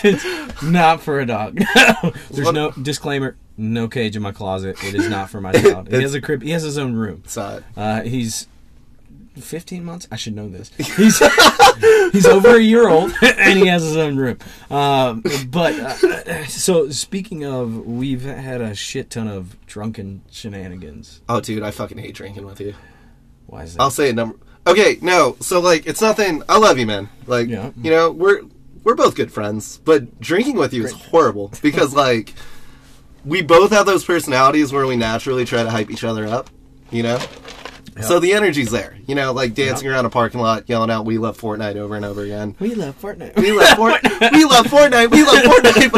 [0.08, 1.58] it's not for a dog.
[1.76, 3.36] There's What- no disclaimer.
[3.60, 4.78] No cage in my closet.
[4.84, 5.88] It is not for my child.
[5.92, 6.44] He has a crib.
[6.44, 7.24] He has his own room.
[7.36, 7.64] Not.
[7.76, 8.48] Uh, he's
[9.36, 10.08] 15 months.
[10.12, 10.70] I should know this.
[10.78, 11.20] He's
[12.12, 14.38] he's over a year old and he has his own room.
[14.70, 21.22] Um, but uh, so speaking of, we've had a shit ton of drunken shenanigans.
[21.30, 22.74] Oh, dude, I fucking hate drinking with you.
[23.48, 23.82] Why is that?
[23.82, 24.38] I'll say a number.
[24.68, 25.36] Okay, no.
[25.40, 26.44] So like, it's nothing.
[26.50, 27.10] I love you, man.
[27.26, 27.72] Like, Yeah.
[27.82, 28.42] you know, we're
[28.84, 32.34] we're both good friends, but drinking with you is horrible because like,
[33.26, 36.50] we both have those personalities where we naturally try to hype each other up.
[36.92, 37.20] You know.
[38.02, 41.18] So the energy's there, you know, like dancing around a parking lot, yelling out "We
[41.18, 42.56] love Fortnite" over and over again.
[42.60, 43.36] we love Fortnite.
[43.36, 44.32] We love Fortnite.
[44.34, 45.10] we love Fortnite.
[45.10, 45.92] We love Fortnite.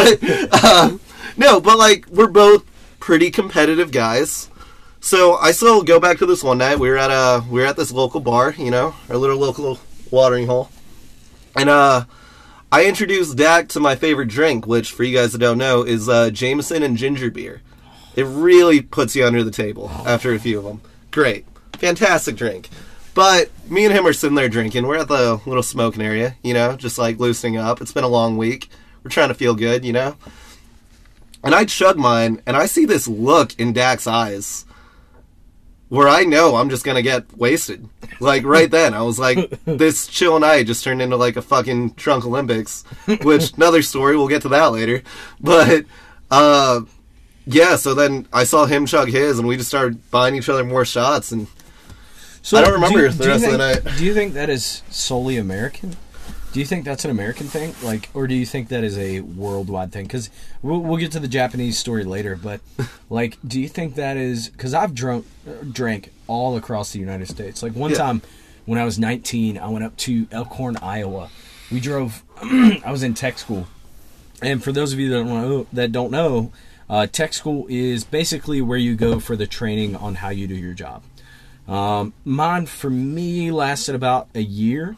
[0.51, 1.01] But um,
[1.35, 2.63] no, but like we're both
[3.01, 4.48] pretty competitive guys.
[5.01, 6.79] So I still go back to this one night.
[6.79, 9.79] We were at a we were at this local bar, you know, our little local
[10.11, 10.69] watering hole,
[11.55, 12.05] and uh,
[12.71, 16.09] I introduced Dak to my favorite drink, which for you guys that don't know is
[16.09, 17.61] uh, Jameson and ginger beer.
[18.15, 20.81] It really puts you under the table after a few of them.
[21.11, 22.69] Great, fantastic drink.
[23.13, 24.85] But me and him are sitting there drinking.
[24.85, 27.81] We're at the little smoking area, you know, just like loosening up.
[27.81, 28.69] It's been a long week.
[29.03, 30.17] We're trying to feel good, you know.
[31.43, 34.65] And I chug mine, and I see this look in Dak's eyes
[35.89, 37.87] where I know I'm just gonna get wasted.
[38.19, 41.89] Like right then, I was like, this chill night just turned into like a fucking
[41.91, 42.83] drunk Olympics,
[43.23, 44.15] which another story.
[44.15, 45.01] We'll get to that later.
[45.39, 45.85] But
[46.31, 46.81] uh,
[47.45, 50.63] yeah, so then I saw him chug his, and we just started buying each other
[50.63, 51.47] more shots, and
[52.41, 53.97] So I don't remember do, the do you rest of the night.
[53.97, 55.95] Do you think that is solely American?
[56.51, 59.19] Do you think that's an American thing, like, or do you think that is a
[59.21, 60.05] worldwide thing?
[60.05, 60.31] Because
[60.63, 62.59] we'll, we'll get to the Japanese story later, but
[63.09, 65.27] like, do you think that is because I've drunk
[65.71, 67.61] drank all across the United States?
[67.61, 67.97] Like one Yeah.
[67.97, 68.21] time
[68.65, 71.29] when I was 19, I went up to Elkhorn, Iowa.
[71.71, 72.23] We drove.
[72.41, 73.67] I was in tech school,
[74.41, 76.51] and for those of you that don't know, that don't know,
[76.89, 80.55] uh, tech school is basically where you go for the training on how you do
[80.55, 81.03] your job.
[81.67, 84.95] Um, mine for me lasted about a year.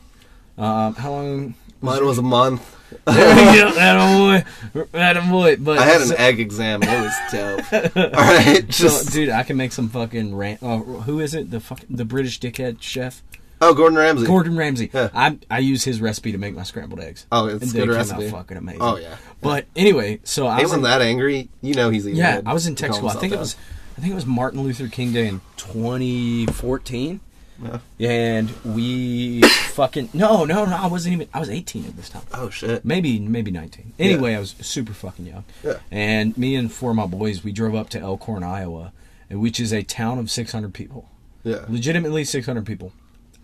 [0.58, 1.56] Um, how long?
[1.82, 2.78] mine was a month.
[3.08, 3.14] yeah,
[3.76, 5.56] that boy, that boy.
[5.58, 6.82] But I had an so, egg exam.
[6.84, 7.96] It was dope.
[7.96, 10.60] All right, so, dude, I can make some fucking rant.
[10.62, 11.52] Oh, who is it?
[11.52, 13.24] The fuck, the British dickhead chef,
[13.62, 14.28] oh, Gordon Ramsay.
[14.28, 14.90] Gordon Ramsay.
[14.94, 15.10] Yeah.
[15.14, 17.26] I I use his recipe to make my scrambled eggs.
[17.32, 18.30] Oh, it's and a good recipe.
[18.30, 18.82] Fucking amazing.
[18.82, 19.16] Oh yeah.
[19.42, 21.50] But anyway, so I was wasn't that angry.
[21.62, 22.20] You know he's eating.
[22.20, 22.42] yeah.
[22.46, 23.10] I was in tech school.
[23.10, 23.56] I think it was,
[23.98, 27.22] I think it was Martin Luther King Day in 2014.
[27.64, 28.10] Yeah.
[28.10, 32.24] And we fucking no no no I wasn't even I was 18 at this time
[32.34, 32.84] Oh shit.
[32.84, 35.78] maybe maybe 19 anyway I was super fucking young Yeah.
[35.92, 38.94] and me and four of my boys we drove up to Elkhorn Iowa
[39.30, 41.10] which is a town of 600 people
[41.44, 41.66] Yeah.
[41.70, 42.94] legitimately 600 people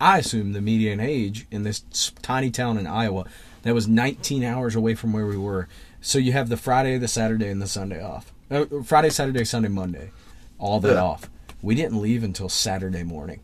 [0.00, 1.80] I assume the median age in this
[2.22, 3.24] tiny town in Iowa
[3.62, 5.68] that was 19 hours away from where we were
[6.00, 9.68] so you have the Friday the Saturday and the Sunday off uh, Friday Saturday Sunday
[9.68, 10.10] Monday
[10.58, 11.02] all that Yeah.
[11.02, 11.30] off
[11.62, 13.40] we didn't leave until Saturday morning.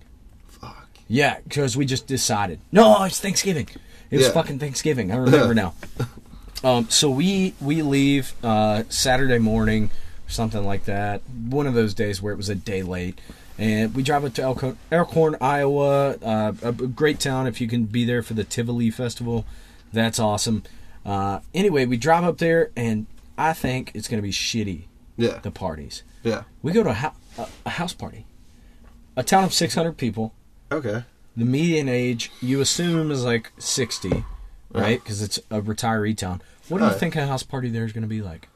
[1.08, 2.60] Yeah, because we just decided.
[2.72, 3.68] No, it's Thanksgiving.
[4.10, 4.32] It was Yeah.
[4.32, 5.10] fucking Thanksgiving.
[5.12, 5.74] I remember now.
[6.64, 9.90] Um, so we we leave uh, Saturday morning,
[10.26, 11.20] something like that.
[11.28, 13.20] One of those days where it was a day late,
[13.58, 16.12] and we drive up to Elkhorn, Elkhorn Iowa.
[16.22, 17.46] Uh, a, great town.
[17.46, 19.44] If you can be there for the Tivoli Festival,
[19.92, 20.62] that's awesome.
[21.04, 24.84] Uh, anyway, we drive up there, and I think it's gonna be shitty.
[25.18, 25.40] Yeah.
[25.42, 26.02] The parties.
[26.22, 26.44] Yeah.
[26.62, 28.24] We go to a, a, a house party.
[29.16, 30.32] A town of 600 people
[30.72, 31.04] Okay.
[31.36, 34.24] the median age you assume is like 60 right?
[34.82, 34.94] Uh-huh.
[34.94, 36.42] Because it's a retiree town.
[36.68, 38.48] What do you think a house party there is going to be like?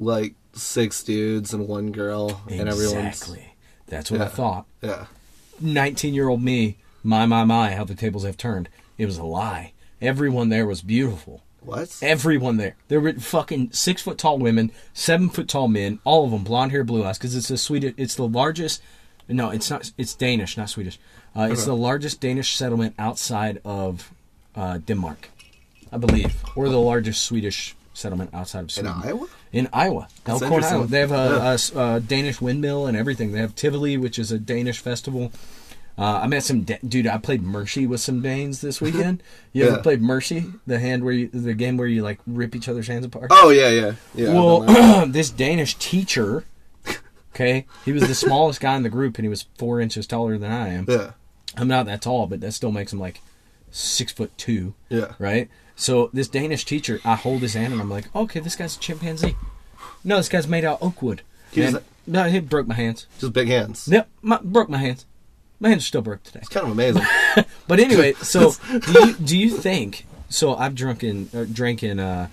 [0.00, 3.54] Like six dudes and one girl, and everyone's exactly.
[3.86, 4.30] That's what i Yeah.
[4.30, 4.66] thought.
[4.82, 5.06] Yeah.
[5.60, 8.68] 19 year old me my my my how the tables have turned.
[8.96, 9.72] It was a lie.
[10.00, 11.42] Everyone there was beautiful.
[11.60, 11.98] What?
[12.02, 12.76] everyone there.
[12.88, 16.72] There were fucking six foot tall women seven foot tall men all of them blonde
[16.72, 18.80] hair blue eyes because it's a swedish it's the largest
[19.28, 20.98] no it's not it's danish not swedish
[21.38, 24.12] uh, it's the largest danish settlement outside of
[24.56, 25.28] uh, denmark
[25.92, 28.92] i believe or the largest swedish settlement outside of Sweden.
[28.92, 29.26] In Iowa?
[29.52, 30.62] in Iowa, That's Elkhorn.
[30.62, 30.86] Iowa.
[30.86, 33.32] They have a, a a Danish windmill and everything.
[33.32, 35.32] They have Tivoli, which is a Danish festival.
[35.98, 37.08] Uh, I met some da- dude.
[37.08, 39.20] I played Mercy with some Danes this weekend.
[39.52, 39.82] You ever Yeah.
[39.82, 40.46] played Mercy?
[40.64, 43.28] The hand where you, the game where you like rip each other's hands apart.
[43.32, 44.28] Oh yeah, yeah, yeah.
[44.28, 44.72] I've done that.
[44.76, 46.44] well, this Danish teacher.
[47.34, 50.38] Okay, he was the smallest guy in the group, and he was four inches taller
[50.38, 50.86] than I am.
[50.88, 51.12] yeah,
[51.56, 53.20] I'm not that tall, but that still makes him like
[53.70, 55.12] six foot two yeah.
[55.18, 55.48] right?
[55.76, 58.80] So this Danish teacher, I hold his hand and I'm like, okay, this guy's a
[58.80, 59.36] chimpanzee.
[60.02, 61.22] No, this guy's made out of oak wood.
[61.52, 63.06] He was- no, he broke my hands.
[63.20, 63.86] Just big hands.
[63.86, 65.04] Yep, my, broke my hands.
[65.60, 66.40] My hands are still broke today.
[66.40, 67.02] It's kind of amazing.
[67.68, 70.06] But anyway, so do you do you think?
[70.30, 72.28] So I've drunk in, uh, drank in, uh,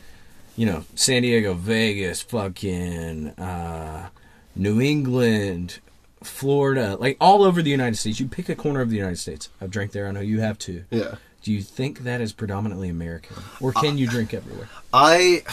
[0.56, 4.10] you know, San Diego, Vegas, fucking uh,
[4.56, 5.80] New England,
[6.24, 8.20] Florida, like all over the United States.
[8.20, 9.50] You pick a corner of the United States.
[9.62, 10.08] I've drank there.
[10.08, 10.86] I know you have too.
[10.90, 11.16] yeah.
[11.44, 14.68] Do you think that is predominantly American, or can you drink everywhere?
[14.92, 15.44] I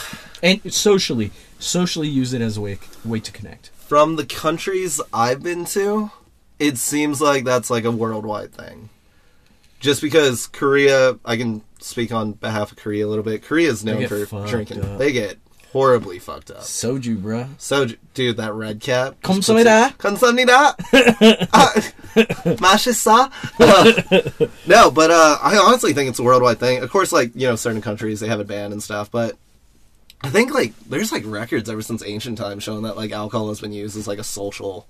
[0.42, 3.68] And socially, socially use it as a way way to connect.
[3.76, 6.10] from the countries I've been to,
[6.58, 8.88] it seems like that's like a worldwide thing.
[9.80, 13.42] Just because Korea, I can speak on behalf of Korea a little bit.
[13.42, 14.82] Korea's known for drinking.
[14.82, 14.96] up.
[14.96, 15.36] They get
[15.72, 16.60] horribly fucked up.
[16.60, 17.46] Soju, bro.
[17.58, 19.16] Soju, dude, that red cap.
[19.22, 19.96] Konsumida.
[19.96, 20.76] Konsumida.
[22.58, 23.30] Mashisa.
[24.66, 26.82] No, but uh, I honestly think it's a worldwide thing.
[26.82, 29.36] Of course, like you know, certain countries they have it banned and stuff, but.
[30.24, 33.60] I think like there's like records ever since ancient times showing that like alcohol has
[33.60, 34.86] been used as like a social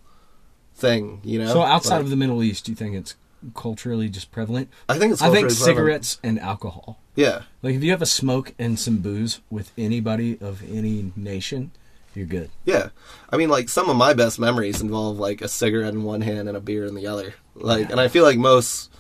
[0.75, 1.51] thing, you know.
[1.51, 3.15] So outside of the Middle East, do you think it's
[3.55, 4.69] culturally just prevalent?
[4.89, 6.05] I think it's I think culturally prevalent.
[6.05, 6.99] cigarettes and alcohol.
[7.15, 11.71] Yeah, Like if you have a smoke and some booze with anybody of any nation,
[12.15, 12.51] you're good.
[12.65, 12.89] yeah.
[13.31, 16.49] I mean, like some of my best memories involve like a cigarette in one hand
[16.49, 17.35] and a beer in the other.
[17.55, 18.91] Like, and I feel like most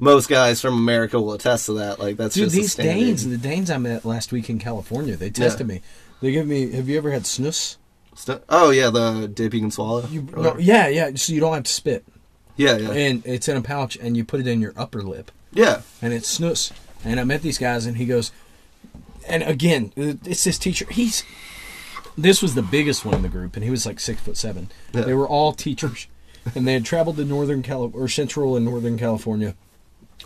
[0.00, 2.00] most guys from America will attest to that.
[2.00, 2.74] Like that's Dude, just these.
[2.74, 5.80] Danes, the Danes I met last week in California, they tested me.
[6.20, 6.72] They give me.
[6.72, 7.76] Have you ever had snus?
[8.48, 10.04] Oh yeah, the dip you can swallow.
[10.08, 11.10] You, no, yeah, yeah.
[11.14, 12.04] So you don't have to spit,
[12.60, 15.30] yeah, yeah, and it's in a pouch, and you put it in your upper lip,
[15.52, 15.82] yeah.
[16.02, 16.72] and it's snus.
[17.02, 18.30] And I met these guys, and he goes,
[19.26, 20.86] and again, it's this teacher.
[20.90, 21.24] He's
[22.16, 24.68] this was the biggest one in the group, and he was like six foot seven.
[24.92, 25.02] Yeah.
[25.02, 26.06] They were all teachers,
[26.54, 29.54] and they had traveled to northern Cali- or central and northern California.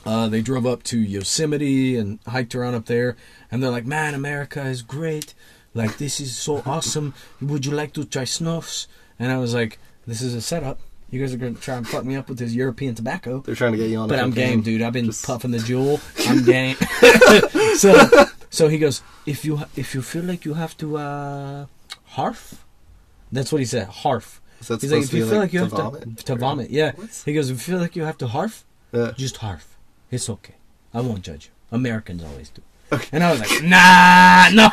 [0.04, 3.16] Uh, they drove up to Yosemite and hiked around up there,
[3.50, 5.34] and they're like, "Man, America is great.
[5.72, 7.14] Like this is so awesome.
[7.40, 10.80] Would you like to try snuffs?" And I was like, "This is a setup.
[11.14, 13.72] You guys are gonna try and fuck me up with this European tobacco." They're trying
[13.72, 14.08] to get you on.
[14.08, 14.82] But I'm game, dude.
[14.82, 16.00] I've been Just- puffing the Juul.
[16.28, 16.76] I'm game.
[17.78, 17.92] so,
[18.50, 21.66] so he goes, if you if you feel like you have to uh,
[22.04, 22.64] harf,
[23.30, 23.86] that's what he said.
[23.88, 24.40] Harf.
[24.66, 26.16] That He's like, if you feel like like you to have vomit?
[26.18, 26.92] to to vomit, yeah.
[26.96, 27.22] What?
[27.24, 29.12] He goes, if you feel like you have to harf, Yeah.
[29.16, 29.76] just harf.
[30.10, 30.54] It's okay.
[30.92, 31.52] I won't judge you.
[31.76, 32.62] Americans always do.
[33.12, 34.68] And I was like, nah, no,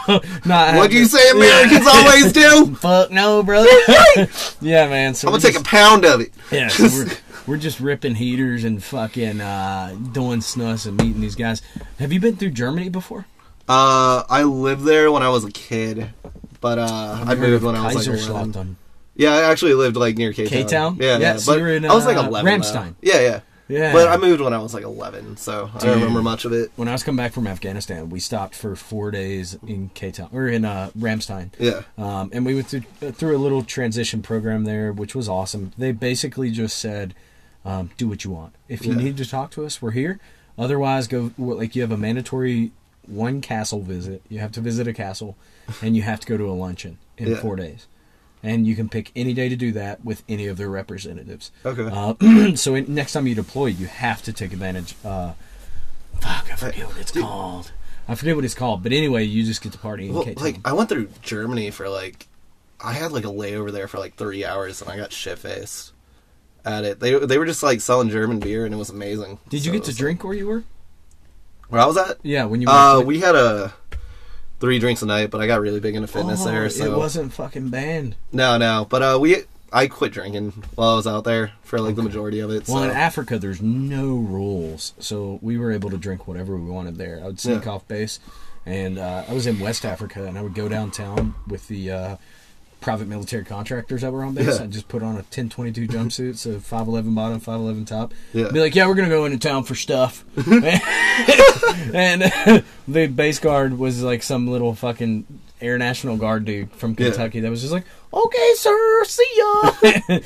[0.46, 0.78] no.
[0.78, 2.76] What do you say Americans always do?
[2.80, 3.70] Fuck no, brother.
[4.62, 5.14] yeah, man.
[5.16, 6.32] So I'm gonna take a pound of it.
[6.52, 7.08] yeah, so we're,
[7.48, 11.62] we're just ripping heaters and fucking uh, doing snus and meeting these guys.
[12.00, 13.26] Have you been through Germany before?
[13.68, 16.10] Uh, I lived there when I was a kid,
[16.60, 18.76] but uh, I moved when I was like 11.
[19.16, 20.52] Yeah, I actually lived like near K Town.
[20.64, 20.98] K-Town?
[21.00, 21.38] Yeah, Yeah, yeah.
[21.38, 22.62] so but in, I was like uh, 11.
[22.62, 22.96] Ramstein.
[23.02, 23.40] Yeah, yeah.
[23.72, 23.94] Yeah.
[23.94, 26.72] But I moved when I was like 11, so I don't remember much of it.
[26.76, 30.30] when I was coming back from Afghanistan, we stopped for four days in K Town
[30.34, 31.52] or in uh, Ramstein.
[31.58, 31.82] Yeah.
[31.98, 35.72] Um, and we went through, uh, through a little transition program there, which was awesome.
[35.78, 37.14] They basically just said,
[37.66, 38.54] um, "Do what you want.
[38.68, 39.04] If you Yeah.
[39.04, 40.20] need to talk to us, we're here.
[40.58, 42.72] Otherwise, go like you have a mandatory
[43.08, 44.22] one castle visit.
[44.30, 45.36] You have to visit a castle,
[45.82, 47.36] and you have to go to a luncheon in Yeah.
[47.38, 47.88] four days.
[48.44, 51.52] And you can pick any day to do that with any of their representatives.
[51.66, 51.84] Okay.
[51.92, 54.96] Uh, so in, next time you deploy, you have to take advantage.
[55.06, 55.34] Uh,
[56.20, 57.24] fuck, I forget what it's Dude.
[57.24, 57.72] called.
[58.08, 60.58] I forget what it's called, but anyway, you just get to party in well, like
[60.66, 62.28] I went through Germany for like,
[62.84, 65.94] I had like a layover there for like three hours, and I got shit faced
[66.66, 67.00] at it.
[67.00, 69.38] They they were just like selling German beer, and it was amazing.
[69.50, 70.56] Did you So get to drink where you were?
[70.56, 70.66] like-
[71.70, 72.18] where I was at?
[72.24, 73.74] Yeah, when you Uh, we had a
[74.62, 76.70] three drinks a night, but I got really big into fitness Oh, there.
[76.70, 78.16] So it wasn't fucking banned.
[78.32, 78.88] no, no.
[78.90, 79.38] But uh, we
[79.74, 82.68] I quit drinking while I was out there for like the majority of it.
[82.68, 82.76] So.
[82.76, 86.98] Well, in Africa, there's no rules, so we were able to drink whatever we wanted
[86.98, 87.20] there.
[87.22, 87.72] I would sneak Yeah.
[87.72, 88.20] off base,
[88.66, 92.16] and uh, I was in West Africa, and I would go downtown with the uh,
[92.82, 94.58] private military contractors that were on base.
[94.58, 94.64] Yeah.
[94.66, 98.14] I'd just put on a 1022 jumpsuit, so 511 bottom, 511 top.
[98.34, 98.50] Yeah.
[98.52, 100.26] Be like, yeah, we're gonna go into town for stuff,
[101.94, 102.22] and
[102.88, 105.26] the base guard was like some little fucking
[105.62, 107.08] Air National Guard dude from Yeah.
[107.10, 109.72] Kentucky that was just like, okay, sir, see ya.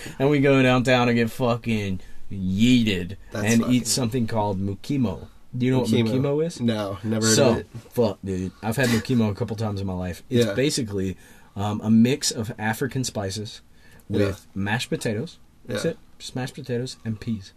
[0.20, 2.00] and we go downtown and get fucking
[2.32, 5.28] yeeted That's and fucking- eat something called mukimo.
[5.58, 6.60] Do you know what mukimo is?
[6.60, 7.68] No, never heard So, of it.
[7.92, 8.52] fuck, dude.
[8.62, 10.22] I've had mukimo a couple times in my life.
[10.30, 10.54] It's Yeah.
[10.54, 11.16] basically
[11.56, 13.62] um, a mix of African spices
[14.10, 15.40] with mashed potatoes.
[15.66, 15.92] That's Yeah.
[15.92, 15.98] it.
[16.20, 17.54] Just mashed potatoes and peas.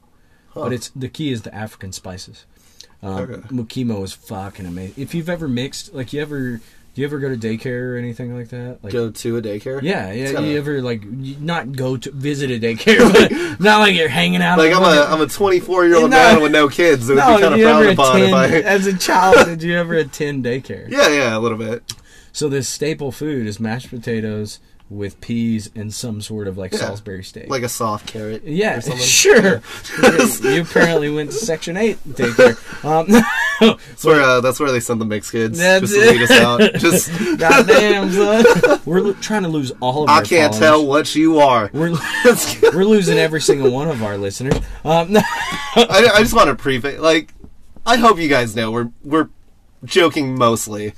[0.51, 0.63] Huh.
[0.65, 2.45] But it's the key is the African spices.
[3.03, 3.35] Um, Okay.
[3.49, 4.95] Mukimo is fucking amazing.
[4.97, 6.61] If you've ever mixed, like you ever, do
[7.03, 8.79] you ever go to daycare or anything like that?
[8.83, 9.81] Like, Go to a daycare.
[9.83, 10.33] yeah, yeah.
[10.33, 14.43] kinda- You ever like not go to visit a daycare, but not like you're hanging
[14.43, 14.59] out.
[14.59, 17.09] Like I'm a I'm a 24 year old man with no kids.
[17.09, 18.49] It would no, be kind of frowned upon if attend I.
[18.69, 19.47] as a child?
[19.47, 20.89] did you ever attend daycare?
[20.91, 21.83] Yeah, yeah, a little bit.
[22.39, 26.79] So this staple food is mashed potatoes with peas and some sort of like Yeah.
[26.79, 27.51] Salisbury steak.
[27.51, 28.45] Like a soft carrot.
[28.45, 29.61] yeah, sure.
[30.45, 32.55] you apparently went to Section Eight daycare.
[32.85, 33.07] Um,
[33.91, 35.59] That's where uh, that's where they send the mixed kids.
[35.59, 36.61] That's just to lead us out.
[36.77, 40.09] Just goddamn son, we're lo- trying to lose all of.
[40.11, 40.59] Our I can't followers.
[40.61, 41.69] tell what you are.
[41.73, 41.91] We're
[42.73, 44.55] we're losing every single one of our listeners.
[44.85, 47.35] Um, I, I just want to preface like
[47.85, 49.29] I hope you guys know we're we're
[49.85, 50.95] joking mostly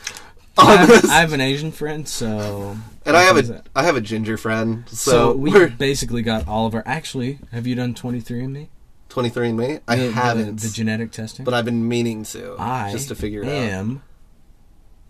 [0.59, 1.09] I, this.
[1.09, 3.67] I have an Asian friend, so and I have a that?
[3.75, 4.85] I have a ginger friend.
[4.89, 6.83] So, So, we we're basically got all of our.
[6.87, 8.69] Actually, have you done 23andMe?
[9.09, 9.79] 23 and me.
[9.89, 11.45] I The- the- haven't, the, genetic testing.
[11.45, 13.53] but I've been meaning to I just to figure it out.
[13.55, 14.03] am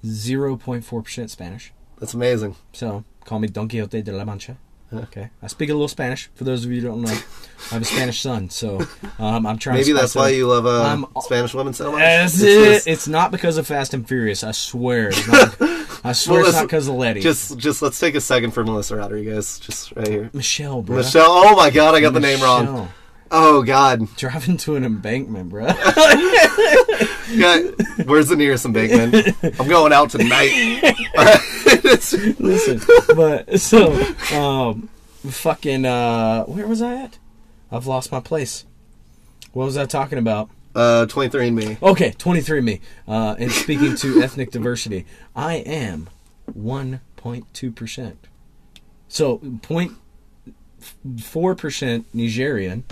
[0.05, 1.73] 0.4% Spanish.
[1.99, 2.57] That's amazing.
[2.73, 4.57] So call me Don Quixote de la Mancha.
[4.93, 6.29] Okay, I speak a little Spanish.
[6.35, 8.81] For those of you who don't know, I have a Spanish son, so
[9.21, 9.77] um, I'm trying.
[9.77, 12.03] Maybe that's why you love uh, I'm- Spanish women so much.
[12.03, 12.87] It's it.
[12.87, 14.43] It's not because of Fast and Furious.
[14.43, 15.09] I swear.
[15.09, 15.57] It's not,
[16.05, 17.21] I swear Well, it's not because of Letty.
[17.21, 20.31] Just, just let's take a second for Melissa Rodriguez, just right here.
[20.33, 20.97] Michelle, bro.
[20.97, 21.27] Michelle.
[21.29, 22.89] Oh my God, I got the name wrong.
[23.31, 24.15] Oh God.
[24.17, 25.69] Driving to an embankment, bro.
[27.31, 27.61] Yeah,
[28.07, 29.37] where's the nearest embankment?
[29.61, 30.97] I'm going out tonight.
[32.41, 32.81] Listen,
[33.15, 33.93] but so
[34.35, 34.89] um,
[35.25, 37.19] fucking uh, where was I at?
[37.71, 38.65] I've lost my place.
[39.53, 40.51] What was I talking about?
[40.75, 41.81] Uh, 23andMe.
[41.83, 42.81] Okay, 23andMe.
[43.07, 45.05] Uh, and speaking to ethnic diversity,
[45.37, 46.09] I am
[46.53, 48.17] 1.2%.
[49.09, 52.85] So 0.4% Nigerian,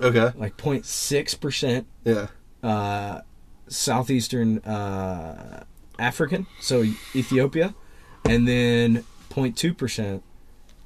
[0.00, 0.32] Okay.
[0.38, 2.26] like 0.6% Yeah.
[2.62, 3.20] uh,
[3.68, 5.64] southeastern uh,
[5.98, 6.82] African, so
[7.14, 7.74] Ethiopia,
[8.24, 10.22] and then 0.2%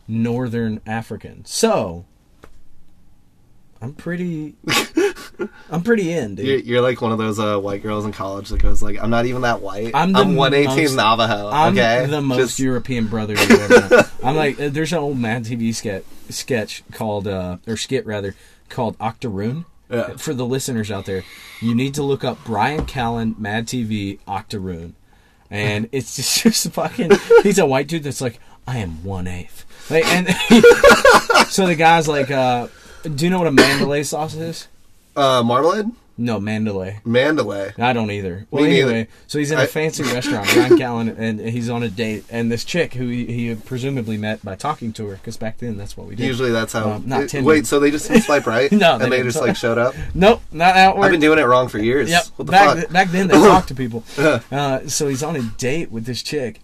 [0.09, 1.45] northern African.
[1.45, 2.05] So
[3.83, 4.57] I'm pretty,
[5.71, 6.47] I'm pretty in, dude.
[6.47, 9.09] You're, you're like one of those uh, white girls in college that goes like, "I'm
[9.09, 9.93] not even that white.
[9.95, 14.03] I'm I'm, 118 most- Navajo." I'm okay, the most Just- European brother you ever know.
[14.23, 18.35] I'm like, uh, there's an old Mad TV sketch, sketch called, uh, or skit rather,
[18.71, 19.67] called Octoroon.
[19.91, 20.17] Yeah.
[20.17, 21.25] For the listeners out there,
[21.61, 24.95] you need to look up Bryan Callen, Mad TV, Octoroon.
[25.51, 27.11] And it's just, just fucking,
[27.43, 29.67] he's a white dude that's like, I am one eighth.
[29.91, 30.29] Like, and
[31.49, 32.69] so the guy's like, uh,
[33.03, 34.69] do you know what a Mandalay sauce is?
[35.17, 35.91] uh, marmalade,
[36.23, 37.01] No, Mandalay.
[37.03, 37.73] Mandalay.
[37.79, 38.47] I don't either.
[38.51, 38.91] Well, Me neither.
[38.91, 42.25] anyway, so he's in a I- fancy restaurant, Bryan Callen, and he's on a date,
[42.29, 45.79] and this chick who he, he presumably met by talking to her, because back then
[45.79, 46.27] that's what we did.
[46.27, 46.91] Usually that's how.
[46.91, 48.71] Um, not it- wait, so they just didn't swipe right?
[48.81, 49.95] No, they and they just like showed up.
[50.15, 52.11] Nope, not how I've been doing it wrong for years.
[52.11, 52.25] Yep.
[52.37, 52.77] What the back, fuck?
[52.77, 54.05] th- back then they talked to people.
[54.19, 56.61] Uh, so he's on a date with this chick,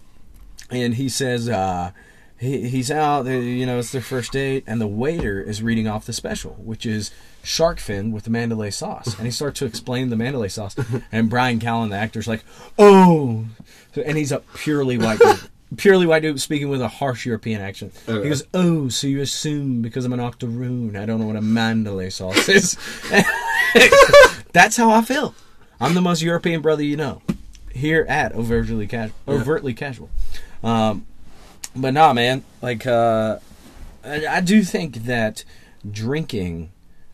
[0.71, 1.92] and he says uh,
[2.38, 3.27] he, he's out.
[3.27, 6.85] You know, it's their first date, and the waiter is reading off the special, which
[6.87, 7.11] is
[7.42, 9.16] shark fin with the Mandalay sauce.
[9.16, 10.77] And he starts to explain the Mandalay sauce,
[11.12, 12.44] and Bryan Callen, the actor, is like,
[12.79, 13.46] "Oh,"
[13.94, 15.40] So- and he's a purely white dude.
[15.79, 17.92] Purely white dude speaking with a harsh European accent.
[18.09, 18.22] Okay.
[18.22, 21.42] He goes, "Oh, so you assume because I'm an octoroon, I don't know what a
[21.42, 22.77] Mandalay sauce is?"
[24.53, 25.35] That's how I feel.
[25.81, 27.20] I'm the most European brother you know.
[27.72, 30.09] Here at overtly casual, overtly casual.
[30.62, 31.05] Um,
[31.77, 32.43] but nah, man.
[32.62, 33.39] Like, uh,
[34.05, 35.45] I, I do think that
[35.91, 36.71] drinking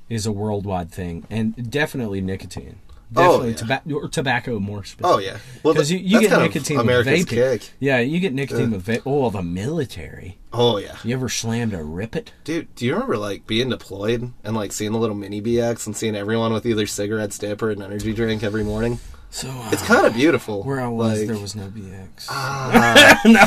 [0.08, 2.78] is a worldwide thing, and definitely nicotine.
[3.14, 3.56] Oh, Definitely yeah.
[3.56, 5.10] tobacco or tobacco more specifically.
[5.12, 7.28] Oh yeah, well, because you, you get nicotine with vaping.
[7.28, 7.70] kick.
[7.78, 9.02] Yeah, you get nicotine with vape.
[9.04, 10.38] Oh, the military.
[10.50, 12.32] Oh yeah, You ever slammed a rip it?
[12.44, 12.74] dude.
[12.74, 16.16] Do you remember like being deployed and like seeing the little mini BX and seeing
[16.16, 18.98] everyone with either cigarettes, dip, or an energy drink every morning?
[19.34, 20.62] So uh, It's kind of beautiful.
[20.62, 22.26] where I was, Like, there was no BX.
[22.28, 23.40] ah, no,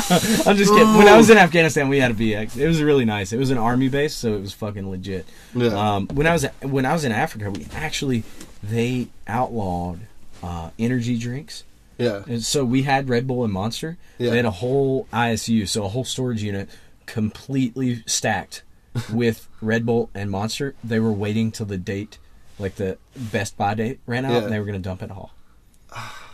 [0.50, 0.96] I'm just kidding.
[0.96, 2.56] When I was in Afghanistan, we had a BX.
[2.56, 3.32] It was really nice.
[3.32, 5.26] It was an army base, so it was fucking legit.
[5.54, 5.68] Yeah.
[5.68, 8.24] Um, when I was when I was in Africa, we actually
[8.64, 10.00] they outlawed
[10.42, 11.62] uh, energy drinks.
[11.98, 13.96] yeah, And so we had Red Bull and Monster.
[14.18, 14.30] Yeah.
[14.30, 16.68] They had a whole ISU, so a whole storage unit
[17.06, 18.62] completely stacked
[19.12, 20.74] with Red Bull and Monster.
[20.82, 22.18] They were waiting till the date,
[22.58, 24.38] like the best by date ran out, Yeah.
[24.42, 25.30] and they were going to dump it all.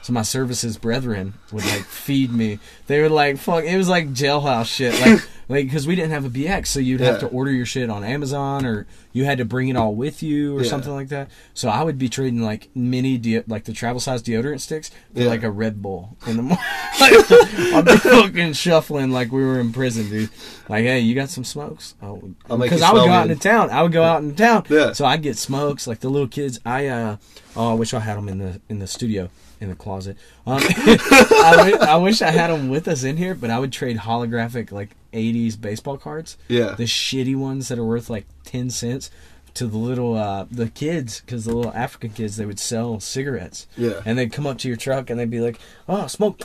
[0.03, 2.59] So my services brethren would like feed me.
[2.89, 3.63] They would like fuck.
[3.63, 5.01] It was like jailhouse shit.
[5.01, 7.29] Like like because we didn't have a BX, so you'd have Yeah.
[7.29, 10.57] to order your shit on Amazon or you had to bring it all with you
[10.57, 10.69] or Yeah.
[10.71, 11.29] something like that.
[11.55, 15.21] So I would be trading like mini de- like the travel size deodorant sticks for
[15.21, 15.29] Yeah.
[15.29, 16.59] like a Red Bull in the morning.
[17.01, 20.31] I'd be fucking shuffling like we were in prison, dude.
[20.69, 21.95] Like, hey, you got some smokes?
[22.03, 22.21] Oh,
[22.59, 23.71] because I would go out into town.
[23.71, 24.65] I would go out into town.
[24.69, 24.95] Yeah.
[24.95, 26.59] So I'd get smokes like the little kids.
[26.67, 27.17] I uh
[27.57, 29.31] oh, I wish I had them in the in the studio
[29.63, 30.17] in the closet.
[30.45, 33.99] Um, I, I wish I had them with us in here, but I would trade
[33.99, 36.37] holographic like '80s baseball cards.
[36.49, 36.75] Yeah.
[36.75, 39.11] The shitty ones that are worth like ten cents
[39.55, 43.67] to the little uh the kids because the little African kids they would sell cigarettes.
[43.77, 44.03] Yeah.
[44.05, 46.41] And they'd come up to your truck and they'd be like, "Oh, smoke."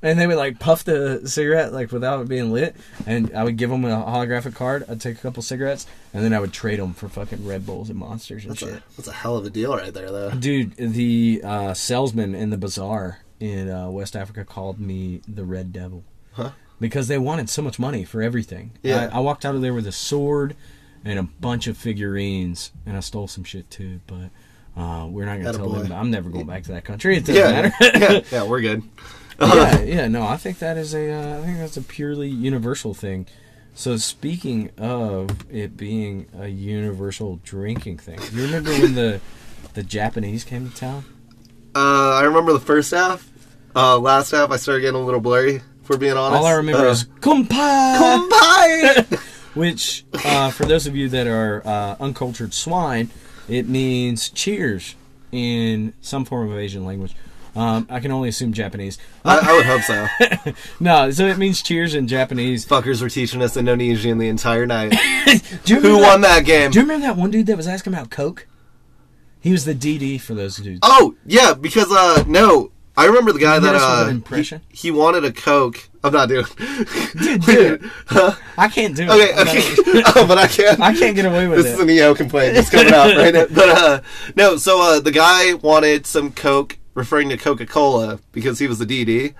[0.00, 3.56] And they would like puff the cigarette like without it being lit, and I would
[3.56, 4.84] give them a holographic card.
[4.88, 7.90] I'd take a couple cigarettes, and then I would trade them for fucking Red Bulls
[7.90, 8.74] and Monsters and that's shit.
[8.74, 10.30] a that's a hell of a deal right there, though.
[10.30, 15.72] Dude, the uh, salesman in the bazaar in uh, West Africa called me the Red
[15.72, 16.04] Devil.
[16.32, 16.50] Huh?
[16.80, 18.70] Because they wanted so much money for everything.
[18.84, 19.10] Yeah.
[19.12, 20.54] I, I walked out of there with a sword
[21.04, 24.30] and a bunch of figurines, and I stole some shit too, but
[24.80, 25.82] uh, we're not going to tell Attaboy.
[25.88, 25.92] them.
[25.92, 27.16] I'm never going back to that country.
[27.16, 27.98] It doesn't Yeah, matter.
[27.98, 28.82] yeah, yeah, we're good.
[29.40, 32.94] Yeah, yeah, no, I think that is a, uh, I think that's a purely universal
[32.94, 33.26] thing.
[33.74, 39.20] So speaking of it being a universal drinking thing, you remember when the
[39.74, 41.04] the Japanese came to town?
[41.76, 43.30] Uh, I remember the first half.
[43.76, 45.62] Uh, last half, I started getting a little blurry.
[45.84, 47.48] For being honest, All I remember Uh, is "kanpai,"
[48.28, 49.18] Kanpai!
[49.54, 53.10] which, uh, for those of you that are uh, uncultured swine,
[53.48, 54.96] it means cheers
[55.32, 57.14] in some form of Asian language.
[57.58, 58.98] Um, I can only assume Japanese.
[59.24, 60.06] I, I would hope so.
[60.80, 62.64] No, so it means cheers in Japanese.
[62.64, 64.94] Fuckers were teaching us Indonesian the entire night.
[65.66, 66.70] Who won that game?
[66.70, 68.46] Do you remember that one dude that was asking about Coke?
[69.40, 70.78] He was the DD for those dudes.
[70.84, 74.08] Oh yeah, because uh no, I remember the guy that hit us with uh, an
[74.08, 74.60] he, impression?
[74.70, 75.88] he wanted a Coke.
[76.02, 76.44] I'm not doing.
[76.56, 77.82] Dude, do it.
[78.56, 79.10] I can't do it.
[79.10, 80.02] Okay, okay.
[80.16, 80.80] oh, but I can't.
[80.80, 83.46] I can't get away with this is an EO complaint that's coming out right now.
[83.50, 84.00] But uh,
[84.36, 88.80] no, so uh, the guy wanted some Coke, referring to Coca Cola because he was
[88.80, 89.34] a DD,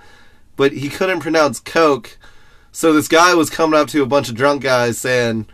[0.55, 2.17] but he couldn't pronounce Coke.
[2.71, 5.45] So this guy was coming up to a bunch of drunk guys saying,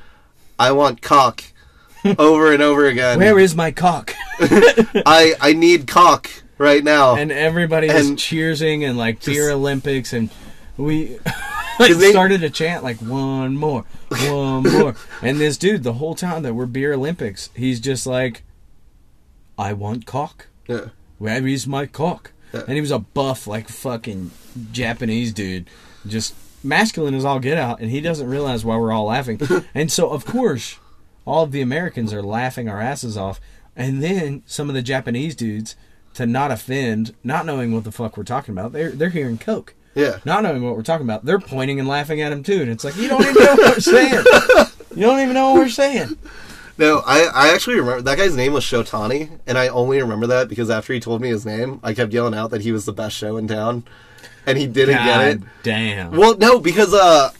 [0.60, 1.44] "I want cock,"
[2.20, 3.20] over and over again.
[3.20, 4.14] Where is my cock?
[4.40, 7.16] I I need cock right now.
[7.16, 10.30] and everybody was And- cheersing and like beer Olympics and
[10.78, 11.18] we
[11.78, 14.96] Cause they- started a chant like one more, one more.
[15.22, 18.44] And this dude, the whole time that we're beer Olympics, he's just like,
[19.58, 20.48] I want cock.
[20.68, 20.88] yeah.
[21.18, 22.32] Where is my cock?
[22.54, 22.62] Yeah.
[22.62, 24.32] And he was a buff, like fucking
[24.72, 25.70] Japanese dude,
[26.08, 29.40] just masculine as all get out, and he doesn't realize why we're all laughing.
[29.76, 30.80] and so, of course,
[31.26, 33.40] all of the Americans are laughing our asses off,
[33.76, 35.76] and then some of the Japanese dudes,
[36.14, 39.76] to not offend, not knowing what the fuck we're talking about, they're they're hearing coke.
[39.96, 40.20] Yeah.
[40.26, 42.84] Not knowing what we're talking about, they're pointing and laughing at him too, and it's
[42.84, 44.24] like you don't even know what we're saying.
[44.96, 46.18] You don't even know what we're saying.
[46.78, 50.50] No, I, I actually remember that guy's name was Shotani, and I only remember that
[50.50, 52.92] because after he told me his name, I kept yelling out that he was the
[52.92, 53.86] best show in town,
[54.46, 55.42] and he didn't get it.
[55.64, 56.12] Damn.
[56.12, 57.32] Well, no, because uh,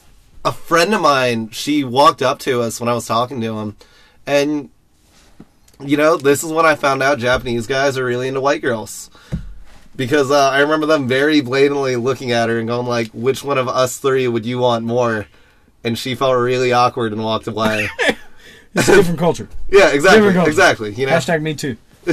[0.46, 3.76] a friend of mine, she walked up to us when I was talking to him,
[4.26, 4.70] and
[5.82, 9.10] you know, this is when I found out Japanese guys are really into white girls.
[9.98, 13.58] Because uh, I remember them very blatantly looking at her and going like, "Which one
[13.58, 15.28] of us three would you want more?"
[15.86, 17.88] And she felt really awkward and walked away.
[18.76, 19.48] It's a different culture.
[19.70, 20.94] yeah, exactly, exactly.
[20.94, 21.78] You know, Hashtag me too.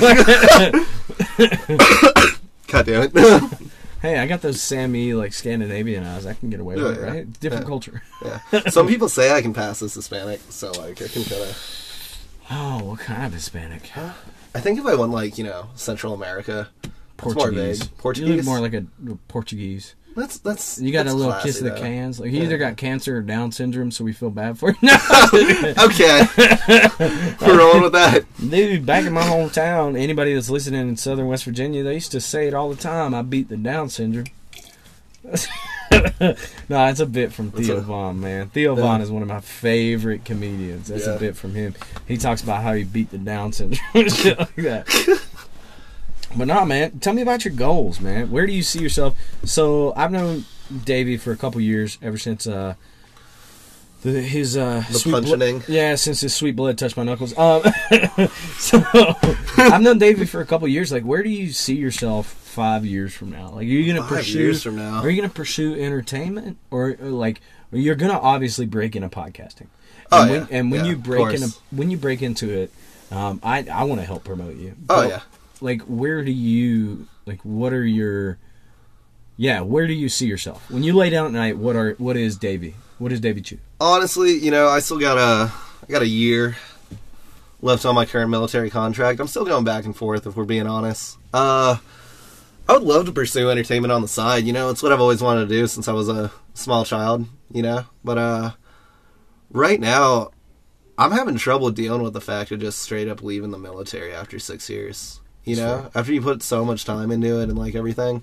[2.68, 3.52] God damn it.
[4.02, 6.26] Hey, I got those Sammy like Scandinavian eyes.
[6.26, 7.06] I can get away with Yeah, it, yeah.
[7.12, 7.40] right?
[7.40, 7.68] Different Yeah.
[7.68, 8.02] culture.
[8.24, 8.68] yeah.
[8.70, 11.78] Some people say I can pass as Hispanic, so like I can kind of.
[12.50, 13.86] Oh, what kind of Hispanic?
[13.86, 14.10] Huh?
[14.56, 16.92] I think if I went like you know Central America, that's
[17.24, 17.80] more Portuguese.
[17.82, 18.36] You Portuguese.
[18.38, 18.84] look more like a
[19.28, 19.94] Portuguese.
[20.14, 20.78] That's that's.
[20.80, 21.80] You got that's a little classy, kiss of the though.
[21.80, 22.20] cans.
[22.20, 22.44] Like you Yeah.
[22.44, 24.76] either got cancer or Down syndrome, so we feel bad for you.
[24.82, 26.22] No, Okay,
[27.40, 28.24] we're rolling with that.
[28.38, 28.84] dude.
[28.84, 32.46] Back in my hometown, anybody that's listening in Southern West Virginia, they used to say
[32.46, 33.14] it all the time.
[33.14, 34.26] I beat the Down syndrome.
[36.68, 38.48] no, it's a bit from Theo Von, man.
[38.48, 38.82] Theo Yeah.
[38.82, 40.88] Von is one of my favorite comedians.
[40.88, 41.14] That's Yeah.
[41.14, 41.74] a bit from him.
[42.08, 45.22] He talks about how he beat the Down syndrome shit like that.
[46.36, 46.98] But nah, man.
[47.00, 48.30] Tell me about your goals, man.
[48.30, 49.16] Where do you see yourself?
[49.44, 50.44] So I've known
[50.84, 52.74] Davey for a couple years, ever since uh,
[54.02, 57.36] the, his uh, The sweet blood- yeah, since his sweet blood touched my knuckles.
[57.38, 57.62] Um,
[58.58, 58.82] so
[59.58, 60.90] I've known Davey for a couple years.
[60.90, 63.50] Like, where do you see yourself five years from now?
[63.50, 64.38] Like, are you gonna Five pursue?
[64.38, 65.02] years from now.
[65.02, 69.66] Are you gonna pursue entertainment, or, or like you're gonna obviously break into podcasting?
[70.10, 70.46] Oh, and when, yeah.
[70.50, 72.72] and when Yeah, you break into when you break into it,
[73.10, 74.74] um, I I want to help promote you.
[74.90, 75.20] Oh yeah.
[75.62, 77.40] Like, where do you like?
[77.42, 78.38] What are your
[79.36, 79.60] yeah?
[79.60, 81.56] Where do you see yourself when you lay down at night?
[81.56, 82.74] What are what is Davey?
[82.98, 83.58] What is Davey Chu?
[83.80, 85.52] Honestly, you know, I still got a
[85.88, 86.56] I got a year
[87.60, 89.20] left on my current military contract.
[89.20, 91.16] I'm still going back and forth if we're being honest.
[91.32, 91.76] Uh
[92.68, 95.22] I would love to pursue entertainment on the side, you know, it's what I've always
[95.22, 97.84] wanted to do since I was a small child, you know.
[98.04, 98.50] But uh
[99.50, 100.30] right now
[100.98, 104.38] I'm having trouble dealing with the fact of just straight up leaving the military after
[104.38, 105.20] 6 years.
[105.44, 105.90] You know, Sure.
[105.94, 108.22] after you put so much time into it and like everything,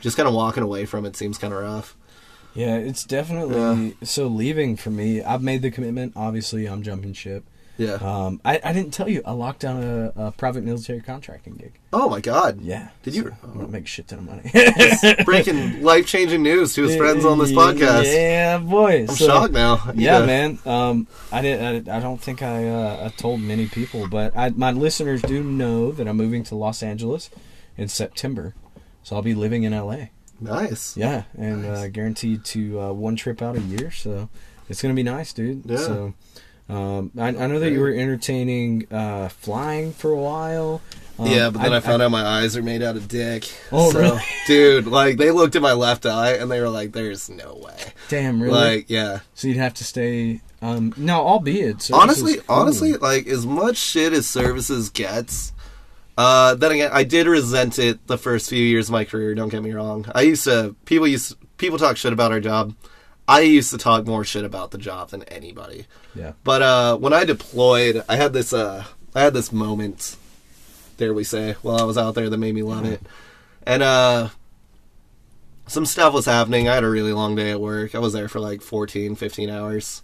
[0.00, 1.96] just kind of walking away from it seems kind of rough.
[2.54, 5.22] Yeah, it's definitely so leaving for me.
[5.22, 6.14] I've made the commitment.
[6.16, 7.44] Obviously, I'm jumping ship.
[7.80, 7.94] Yeah.
[7.94, 11.72] Um, I, I didn't tell you I locked down a, a private military contracting gig.
[11.92, 12.60] oh my god.
[12.60, 12.90] Yeah.
[13.02, 15.24] Did you- So I'm gonna make a shit ton of money.
[15.24, 18.04] breaking life changing news to his friends on this podcast.
[18.04, 19.00] Yeah, boy.
[19.00, 19.90] I'm So- shocked now.
[19.94, 20.58] Yeah, man.
[20.66, 21.88] Um, I didn't.
[21.88, 25.42] I, I don't think I, uh, I told many people, but I, my listeners do
[25.42, 27.30] know that I'm moving to Los Angeles
[27.78, 28.54] in September,
[29.02, 30.06] so I'll be living in LA.
[30.38, 30.96] Nice.
[30.96, 31.90] Yeah, and uh, Nice.
[31.90, 34.28] guaranteed to uh, one trip out a year, so
[34.68, 35.62] it's gonna be nice, dude.
[35.66, 35.76] Yeah.
[35.78, 36.14] So,
[36.70, 40.80] um, I, I know that you were entertaining uh, flying for a while.
[41.18, 43.50] Um, yeah, but then I, found out my eyes are made out of dick.
[43.72, 44.20] Oh, so, really?
[44.46, 47.92] dude, like they looked at my left eye and they were like, "There's no way."
[48.08, 48.54] Damn, really?
[48.54, 49.20] Like, yeah.
[49.34, 50.40] so you'd have to stay.
[50.62, 52.44] Um, no, albeit honestly, Ooh.
[52.48, 55.52] honestly, like as much shit as services gets.
[56.16, 59.34] Uh, then again, I did resent it the first few years of my career.
[59.34, 60.06] Don't get me wrong.
[60.14, 62.74] I used to people used people talk shit about our job.
[63.30, 65.86] I used to talk more shit about the job than anybody.
[66.16, 70.16] yeah, But uh, when I deployed, I had this uh, I had this moment,
[70.96, 73.00] dare we say, while I was out there that made me love it.
[73.62, 74.30] And uh,
[75.68, 76.68] some stuff was happening.
[76.68, 77.94] I had a really long day at work.
[77.94, 80.02] I was there for like 14, 15 hours.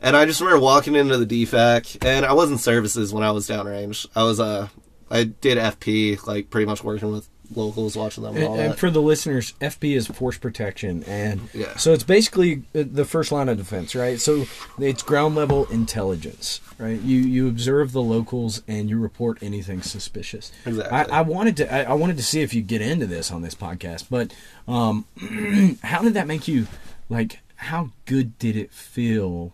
[0.00, 3.48] And I just remember walking into the DFAC, and I wasn't services when I was
[3.48, 4.06] downrange.
[4.14, 4.68] I was uh,
[5.10, 8.72] I did FP, like pretty much working with locals watching them and And, all and
[8.72, 8.78] that.
[8.78, 11.76] for the listeners, FP is force protection, and Yeah.
[11.76, 14.20] so it's basically uh, the first line of defense, right?
[14.20, 14.46] So
[14.78, 17.00] it's ground level intelligence, right?
[17.00, 20.52] You you observe the locals and you report anything suspicious.
[20.64, 20.96] Exactly.
[21.12, 23.42] I, I wanted to I, I wanted to see if you get into this on
[23.42, 24.34] this podcast, but
[24.66, 25.04] um,
[25.82, 26.66] how did that make you?
[27.10, 29.52] Like, how good did it feel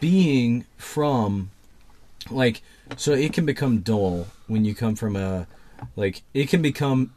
[0.00, 1.50] being from
[2.30, 2.62] like
[2.96, 5.46] so it can become dull when you come from a
[5.96, 7.12] like it can become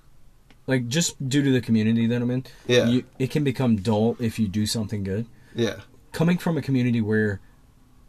[0.68, 2.44] like just due to the community that I'm in.
[2.68, 2.88] Yeah.
[2.88, 5.26] You, it can become dull if you do something good.
[5.56, 5.78] yeah.
[6.14, 7.40] Coming from a community where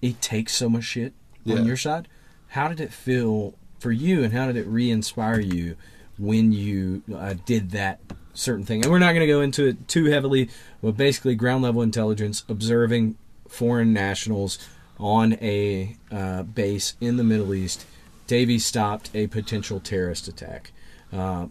[0.02, 1.12] it takes so much shit
[1.44, 1.56] Yeah.
[1.56, 2.08] on your side,
[2.48, 5.76] how did it feel for you, and how did it re-inspire you
[6.16, 8.00] when you uh, did that
[8.34, 8.82] certain thing?
[8.82, 10.48] And we're not going to go into it too heavily,
[10.82, 14.58] but basically, ground level intelligence, observing foreign nationals
[14.98, 17.84] on a uh, base in the Middle East.
[18.26, 20.72] Davey stopped a potential terrorist attack
[21.12, 21.46] uh,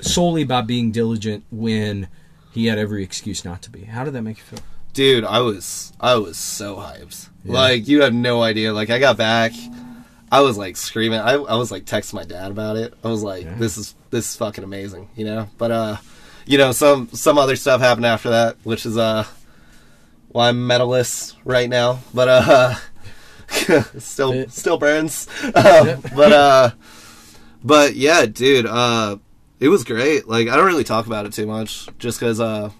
[0.00, 2.08] solely by being diligent when
[2.52, 3.84] he had every excuse not to be.
[3.84, 4.60] How did that make you feel?
[4.92, 7.28] Dude, I was I was so hyped.
[7.44, 8.72] Like you have no idea.
[8.72, 9.52] Like I got back,
[10.30, 11.18] I was like screaming.
[11.20, 12.94] I, I was like texting my dad about it.
[13.02, 13.54] I was like, Yeah.
[13.56, 15.48] this is this is fucking amazing, you know.
[15.58, 15.96] But uh,
[16.46, 19.24] you know some some other stuff happened after that, which is uh,
[20.28, 21.98] why I'm medalist right now.
[22.14, 22.74] But uh,
[23.98, 25.26] still still burns.
[25.42, 26.70] Uh, but uh,
[27.64, 28.66] but yeah, dude.
[28.66, 29.16] Uh,
[29.60, 30.28] it was great.
[30.28, 32.70] Like I don't really talk about it too much, just because uh.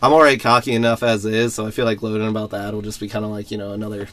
[0.00, 2.82] I'm already cocky enough as it is, so I feel like loading about that will
[2.82, 4.06] just be kind of like you know another,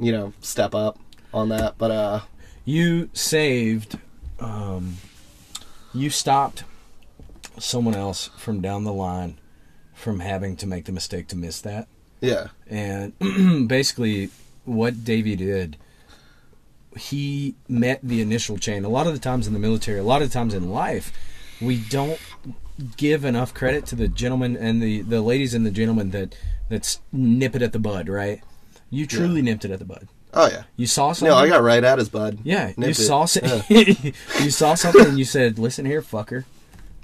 [0.00, 0.98] you know, step up
[1.34, 1.76] on that.
[1.76, 2.20] But uh,
[2.64, 3.98] You saved,
[4.40, 4.96] um,
[5.92, 6.64] you stopped
[7.58, 9.36] someone else from down the line
[9.92, 11.86] from having to make the mistake to miss that.
[12.22, 13.12] yeah, And
[13.68, 14.30] basically,
[14.64, 15.76] what Davey did,
[16.96, 18.84] he met the initial chain.
[18.84, 21.12] A lot of the times in the military, a lot of the times in life,
[21.60, 22.18] we don't
[22.96, 26.34] give enough credit to the gentlemen and the, the ladies and the gentlemen that
[26.68, 28.40] that's nip it at the bud, right?
[28.90, 30.08] You truly nipped it at the bud.
[30.32, 30.64] oh yeah.
[30.76, 31.32] You saw something.
[31.34, 32.38] No, I got right at his bud.
[32.44, 33.04] Yeah, you Nipped it.
[33.04, 33.92] saw some, Yeah.
[34.42, 36.44] you saw something and you said, "Listen here, fucker.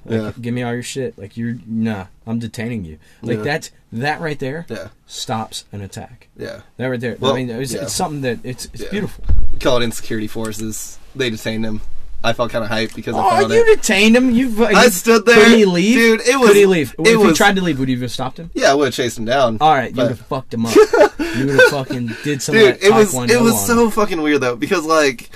[0.04, 0.32] Like, Yeah.
[0.40, 1.18] give me all your shit.
[1.18, 2.98] Like you're nah, I'm detaining you.
[3.22, 3.42] Like Yeah.
[3.44, 6.28] that's that right there Yeah, stops an attack.
[6.36, 6.60] yeah.
[6.76, 7.16] That right there.
[7.18, 7.82] Well, I mean, it's, yeah.
[7.82, 9.24] it's something that it's it's beautiful.
[9.52, 10.98] We call it insecurity forces.
[11.14, 11.80] They detained him.
[12.22, 13.76] I felt kind of hyped because I Oh, found you it.
[13.80, 14.30] detained him.
[14.30, 14.66] You.
[14.66, 16.20] I stood there, Could he leave, dude.
[16.20, 16.48] It was.
[16.50, 16.94] Could he leave?
[16.98, 17.28] It if was.
[17.30, 18.50] he tried to leave, would you have stopped him?
[18.52, 19.56] yeah, I would have chased him down.
[19.60, 20.74] All right, you would have fucked him up.
[20.76, 23.90] you would have fucking did some dude it was it was so him.
[23.90, 25.30] fucking weird though because like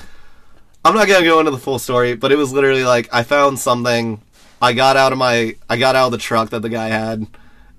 [0.84, 3.58] i'm not gonna go into the full story but it was literally like i found
[3.60, 4.20] something
[4.64, 7.26] i got out of my i got out of the truck that the guy had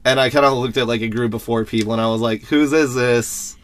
[0.04, 2.22] and i kind of looked at like a group of four people and i was
[2.22, 3.58] like whose is this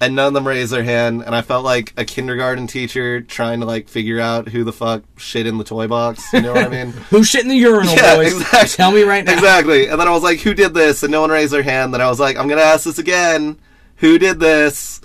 [0.00, 3.60] and none of them raised their hand and i felt like a kindergarten teacher trying
[3.60, 6.64] to like figure out who the fuck shit in the toy box you know what
[6.64, 8.34] i mean Who's shit in the urinal, Yeah, boys?
[8.36, 8.68] exactly.
[8.76, 9.32] Tell me right now.
[9.32, 9.88] Exactly.
[9.88, 11.02] And then I was like, who did this?
[11.02, 11.92] And no one raised their hand.
[11.94, 13.58] Then I was like, I'm going to ask this again.
[13.96, 15.00] Who did this?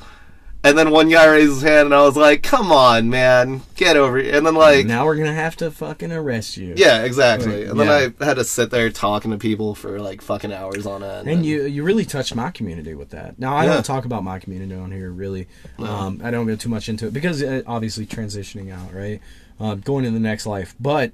[0.66, 3.64] And then one guy raised his hand, and I was like, come on, man.
[3.76, 4.34] Get over it.
[4.34, 6.74] And then, like, now we're gonna have to fucking arrest you.
[6.78, 7.66] yeah, exactly.
[7.66, 8.10] And then Yeah.
[8.22, 11.28] I had to sit there talking to people for, like, fucking hours on end.
[11.28, 13.38] And you you really touched my community with that.
[13.38, 13.74] Now I Yeah.
[13.74, 15.48] don't talk about my community on here really.
[15.80, 19.20] Um, I don't go too much into it because uh, obviously transitioning out, right,
[19.60, 20.76] uh, going to the next life.
[20.80, 21.12] But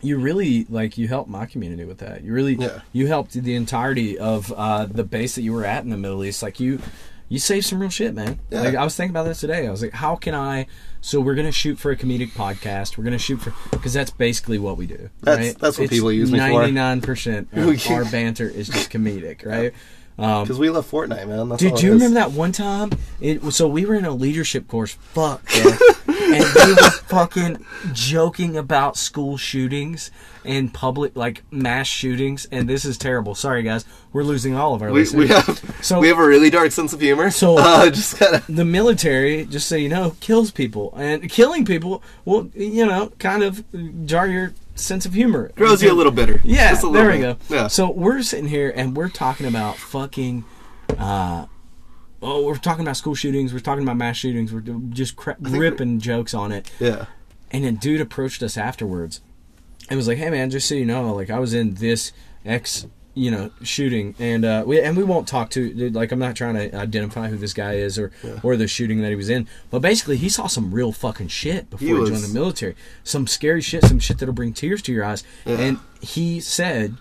[0.00, 2.24] you really like you helped my community with that.
[2.24, 2.80] You really Yeah.
[2.92, 6.24] you helped the entirety of uh, the base that you were at in the Middle
[6.24, 6.42] East.
[6.42, 6.80] Like you
[7.32, 8.38] you saved some real shit, man.
[8.50, 8.60] Yeah.
[8.60, 9.66] Like I was thinking about this today.
[9.66, 10.66] I was like, how can I?
[11.00, 12.98] So we're gonna shoot for a comedic podcast.
[12.98, 15.08] We're gonna shoot for because that's basically what we do.
[15.22, 15.58] That's- right?
[15.58, 16.44] that's what It's people use me for.
[16.44, 19.72] Ninety nine percent of our banter is just comedic, right?
[20.18, 21.48] Um, Because we love Fortnite, man.
[21.48, 22.90] That's Dude, all do you remember that one time?
[23.18, 24.92] It so we were in a leadership course.
[24.92, 25.72] Fuck, bro.
[26.22, 30.10] And we were fucking joking about school shootings
[30.44, 32.46] and public like mass shootings.
[32.50, 33.34] And this is terrible.
[33.34, 35.28] Sorry, guys, we're losing all of our We, listeners.
[35.28, 37.30] we have So- we have a really dark sense of humor.
[37.30, 41.64] So- uh, just kind of the military, just so you know, kills people, and killing
[41.64, 43.64] people will, you know, kind of
[44.06, 45.50] jar your sense of humor.
[45.54, 46.40] grows you a little bitter.
[46.44, 47.54] Yeah, a there we little go.
[47.54, 47.66] Yeah.
[47.68, 50.44] So we're sitting here and we're talking about fucking.
[50.98, 51.46] Uh,
[52.22, 53.52] oh, we're talking about school shootings.
[53.52, 54.52] We're talking about mass shootings.
[54.52, 54.60] We're
[54.90, 56.70] just cra- ripping jokes on it.
[56.80, 57.06] yeah.
[57.50, 59.20] And a dude approached us afterwards
[59.90, 62.12] and was like, "Hey, man, just so you know, like I was in this
[62.46, 66.34] X." You know, shooting, and uh, we and we won't talk to like I'm not
[66.34, 68.10] trying to identify who this guy is or
[68.42, 71.68] or the shooting that he was in, but basically he saw some real fucking shit
[71.68, 74.92] before he, was- joined the military, some scary shit, some shit that'll bring tears to
[74.94, 76.96] your eyes, and he said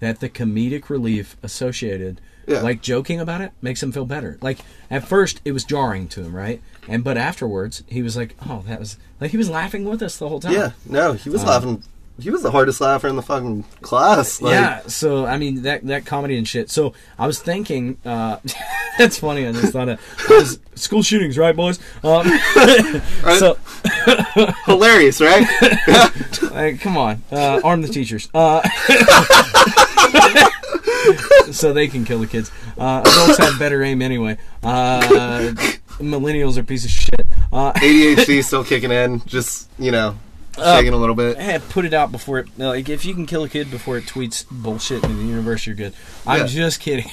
[0.00, 2.60] that the comedic relief associated Yeah.
[2.62, 4.58] like joking about it makes him feel better like
[4.90, 8.64] at first it was jarring to him right and but afterwards he was like oh
[8.66, 10.70] that was like he was laughing with us the whole time Yeah.
[10.86, 11.82] No, he was Um, laughing
[12.20, 14.42] he was the hardest laugher in the fucking class.
[14.42, 16.68] Like, yeah, so I mean that that comedy and shit.
[16.70, 18.36] So I was thinking, uh,
[18.98, 19.46] that's funny.
[19.46, 19.98] I just thought of
[20.74, 21.78] school shootings, right, boys?
[22.04, 22.26] Um,
[23.24, 23.38] Right.
[23.38, 23.56] So,
[24.66, 25.46] hilarious, right?
[26.52, 28.60] like, come on, uh, arm the teachers, uh,
[31.52, 32.50] so they can kill the kids.
[32.78, 34.36] Uh, adults have better aim anyway.
[34.62, 35.52] Uh,
[35.98, 37.26] millennials are piece of shit.
[37.52, 40.16] Uh, ADHD still kicking in, just you know,
[40.56, 41.36] shaking a little bit.
[41.38, 42.48] Eh, put it out before it.
[42.58, 45.76] Like, if you can kill a kid before it tweets bullshit into the universe, you're
[45.76, 45.92] good.
[46.26, 46.46] I'm Yeah.
[46.46, 47.10] just kidding.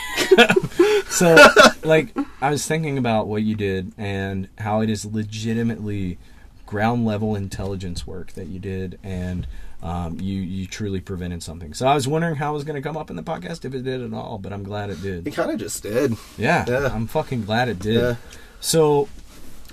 [1.10, 1.36] so,
[1.84, 6.18] like, I was thinking about what you did and how it is legitimately
[6.66, 9.48] ground level intelligence work that you did, and
[9.82, 11.74] um, you you truly prevented something.
[11.74, 13.74] So I was wondering how it was going to come up in the podcast if
[13.74, 15.26] it did at all, but I'm glad it did.
[15.28, 16.16] It kind of just did.
[16.38, 16.90] Yeah, Yeah.
[16.94, 17.96] I'm fucking glad it did.
[17.96, 18.16] Yeah.
[18.60, 19.08] So,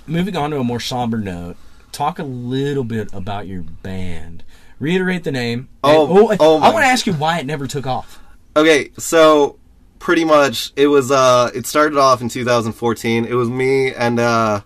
[0.05, 1.57] moving on to a more somber note,
[1.91, 4.43] talk a little bit about your band.
[4.79, 5.67] Reiterate the name.
[5.83, 8.19] Oh, And- oh I want to ask you why it never took off.
[8.55, 9.57] Okay, so
[9.99, 13.25] pretty much it was uh it started off in 2014.
[13.25, 14.61] It was me and uh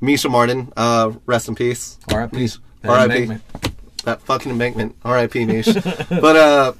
[0.00, 1.98] Misha Martin, uh rest in peace.
[2.10, 2.48] R.I.P.
[2.84, 3.38] R.I.P.
[4.04, 4.96] That fucking embankment.
[5.04, 5.44] R.I.P.
[5.46, 6.06] Misha.
[6.20, 6.72] but uh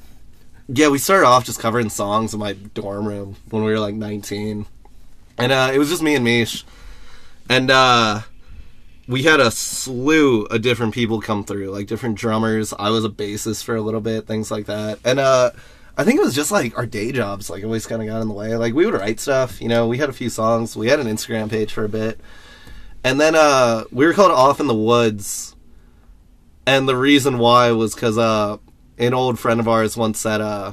[0.68, 3.95] yeah, we started off just covering songs in my dorm room when we were like
[3.95, 4.66] 19.
[5.39, 6.64] And uh it was just me and Mish.
[7.49, 8.20] And uh
[9.07, 12.72] we had a slew of different people come through, like different drummers.
[12.79, 14.99] I was a bassist for a little bit, things like that.
[15.05, 15.51] And uh
[15.97, 18.29] I think it was just like our day jobs, like always kind of got in
[18.29, 18.57] the way.
[18.57, 19.87] Like we would write stuff, you know.
[19.87, 20.77] We had a few songs.
[20.77, 22.18] We had an Instagram page for a bit,
[23.05, 25.54] and then uh we were called Off in the Woods.
[26.67, 28.59] And the reason why was because uh
[28.99, 30.73] an old friend of ours once said uh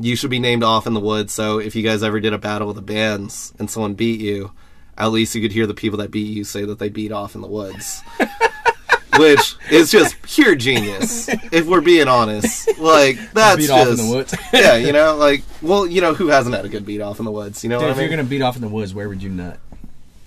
[0.00, 1.32] you should be named Off in the Woods.
[1.32, 4.52] So if you guys ever did a battle with the bands and someone beat you,
[4.96, 7.34] at least you could hear the people that beat you say that they beat off
[7.34, 8.02] in the woods.
[9.18, 12.78] Which is just pure genius, if we're being honest.
[12.78, 14.34] Like that's Beat just off in the woods.
[14.54, 17.26] yeah, you know, like well, you know, who hasn't had a good beat off in
[17.26, 17.62] the woods?
[17.62, 18.08] You know Dude, if I mean?
[18.08, 19.58] you're gonna beat off in the woods, where would you nut?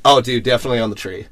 [0.05, 1.25] Oh, dude, definitely on the tree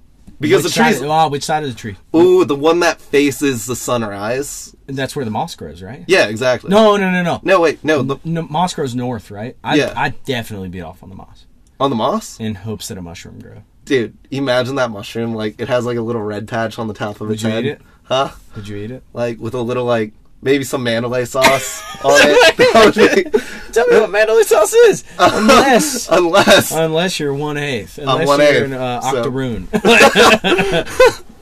[0.44, 1.96] because which the tree's Side, oh, which side of the tree?
[2.16, 4.76] ooh the one that faces the sunrise.
[4.86, 6.04] That's where the moss grows, right?
[6.08, 6.70] Yeah, exactly.
[6.70, 7.39] No, no, no, no.
[7.44, 9.56] no, wait, no, the, No, moss grows north, right?
[9.64, 9.94] I, Yeah.
[9.96, 11.46] I definitely beat off on the moss
[11.80, 13.64] on the moss, in hopes that a mushroom grow.
[13.86, 14.16] dude.
[14.32, 17.28] Imagine that mushroom, like it has like a little red patch on the top of
[17.28, 17.82] Would its you head, eat it?
[18.04, 18.30] huh?
[18.56, 19.04] Did you eat it?
[19.14, 20.14] Like with a little like
[20.44, 23.34] maybe some mandalay sauce on it.
[23.74, 28.50] Tell me what mandolin sauce is, unless unless unless you're one eighth, unless one you're
[28.50, 29.24] eighth, an uh, so-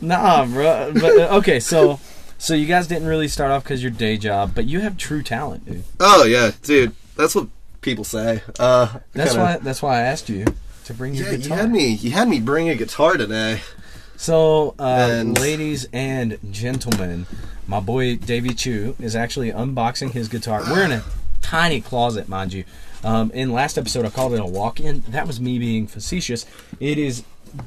[0.01, 0.91] nah, bro.
[0.93, 1.99] But uh, okay, so
[2.37, 5.23] so you guys didn't really start off because your day job, but you have true
[5.23, 5.83] talent, dude.
[5.99, 7.47] oh yeah, dude, that's what
[7.81, 8.41] people say.
[8.59, 10.45] Uh, That's kinda- why that's why I asked you
[10.85, 11.87] to bring your Yeah, you had me.
[11.93, 13.61] You had me bring a guitar today.
[14.17, 17.25] So, uh, And- ladies and gentlemen,
[17.71, 20.61] my boy Davey Chu is actually unboxing his guitar.
[20.69, 21.05] We're in a
[21.41, 22.65] tiny closet, mind you.
[23.01, 25.03] Um, in last episode, I called it a walk-in.
[25.07, 26.45] That was me being facetious.
[26.81, 27.23] It is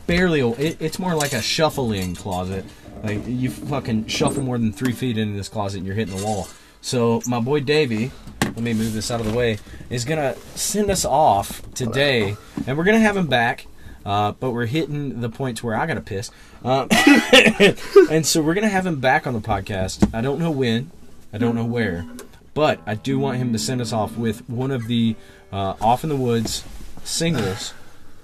[0.06, 0.40] barely.
[0.40, 2.66] A, it, it's more like a shuffling closet.
[3.02, 6.22] Like you fucking shuffle more than three feet into this closet, and you're hitting the
[6.22, 6.48] wall.
[6.82, 10.90] So my boy Davey, let me move this out of the way, is gonna send
[10.90, 12.36] us off today,
[12.66, 13.66] and we're gonna have him back.
[14.04, 16.30] Uh, but we're hitting the points where I gotta piss,
[16.64, 16.88] um,
[18.10, 20.08] and so we're gonna have him back on the podcast.
[20.14, 20.90] I don't know when,
[21.32, 22.06] I don't know where,
[22.52, 25.16] but I do want him to send us off with one of the
[25.52, 26.64] uh, Off in the Woods
[27.02, 27.72] singles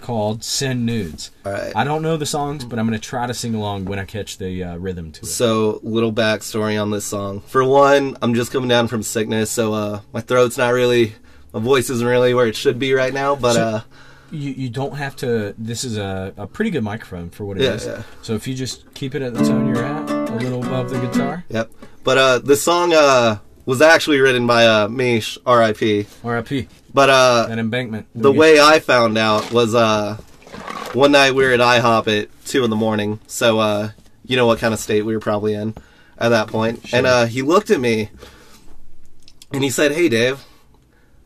[0.00, 1.72] called "Send Nudes." All right.
[1.74, 4.38] I don't know the songs, but I'm gonna try to sing along when I catch
[4.38, 5.26] the uh, rhythm to it.
[5.26, 7.40] So, little backstory on this song.
[7.40, 11.14] For one, I'm just coming down from sickness, so uh, my throat's not really,
[11.52, 13.34] my voice isn't really where it should be right now.
[13.34, 13.80] But So- uh,
[14.30, 15.54] you, you don't have to.
[15.58, 17.86] This is a, a pretty good microphone for what it is.
[17.86, 18.02] Yeah, yeah.
[18.22, 20.98] So if you just keep it at the tone you're at, a little above the
[21.00, 21.70] guitar, yep.
[22.04, 26.06] But uh, this song uh, was actually written by uh, Mish, R.I.P.
[26.24, 26.68] R.I.P.
[26.92, 28.06] But uh, That embankment.
[28.14, 30.16] the way I found out was uh,
[30.92, 33.20] one night we were at IHOP at two in the morning.
[33.26, 33.90] So uh,
[34.24, 35.74] you know what kind of state we were probably in
[36.18, 36.86] at that point.
[36.88, 36.98] Sure.
[36.98, 38.10] And uh, he looked at me
[39.52, 40.44] and he said, "Hey, Dave,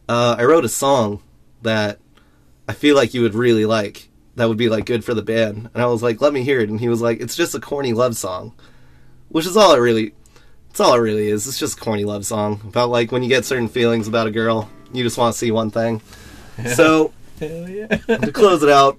[0.09, 1.23] uh, I wrote a song
[1.63, 1.99] that
[2.69, 4.09] I feel like you would really like.
[4.37, 6.61] That would be like good for the band." And I was like, "Let me hear
[6.61, 8.53] it." And he was like, "It's just a corny love song,"
[9.29, 10.15] which is all it really.
[10.71, 11.47] It's all it really is.
[11.47, 14.33] It's just a corny love song about like when you get certain feelings about a
[14.33, 16.03] girl, you just want to see one thing.
[16.75, 17.87] So Hell yeah.
[17.87, 18.99] to close it out.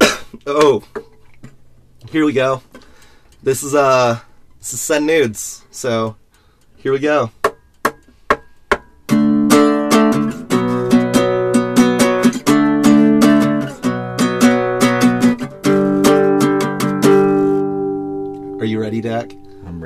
[0.46, 0.82] oh,
[2.10, 2.62] here we go.
[3.42, 4.20] This is uh,
[4.58, 5.64] this is send nudes.
[5.70, 6.16] So
[6.76, 7.30] here we go.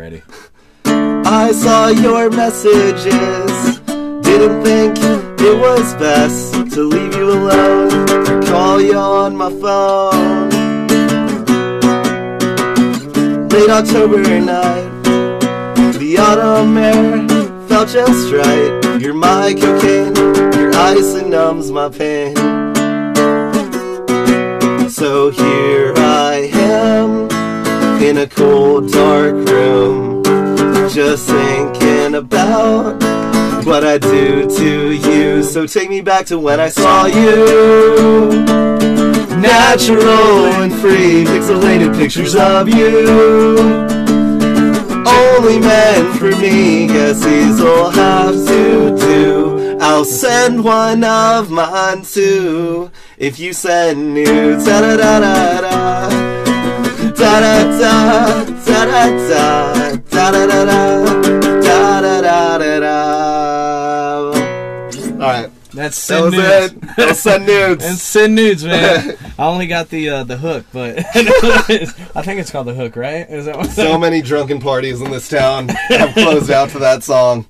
[0.07, 0.51] Are you ready, Dak?
[0.85, 1.27] I'm.
[1.27, 3.81] I saw your messages.
[4.23, 4.97] Didn't think
[5.41, 10.49] it was best to leave you alone or call you on my phone.
[13.49, 15.03] Late October night,
[15.99, 17.29] the autumn air
[17.67, 19.01] felt just right.
[19.01, 20.15] You're my cocaine,
[20.55, 22.37] your ice and numbs my pain.
[24.89, 27.36] So here I am
[28.09, 30.23] in a cold, dark room,
[30.89, 32.95] just thinking about
[33.65, 35.43] what I do to you.
[35.43, 38.45] So take me back to when I saw you.
[39.41, 43.59] Natural and free, pixelated pictures of you.
[45.05, 49.79] Only meant for me, guess these will have to do.
[49.81, 52.93] I'll send one of mine too.
[53.19, 56.46] If you send nudes, da da da da da.
[57.19, 61.05] Da da da, da da da, da da da da,
[61.61, 62.97] da da da da da.
[65.15, 66.73] Alright, That's that send was nudes.
[66.73, 66.81] it.
[66.97, 67.85] That was send nudes.
[67.85, 69.17] And send nudes, man.
[69.39, 73.29] I only got the uh, the hook, but I think it's called the hook, right?
[73.31, 73.71] Is that what?
[73.71, 77.47] so many drunken parties in this town have closed out to that song.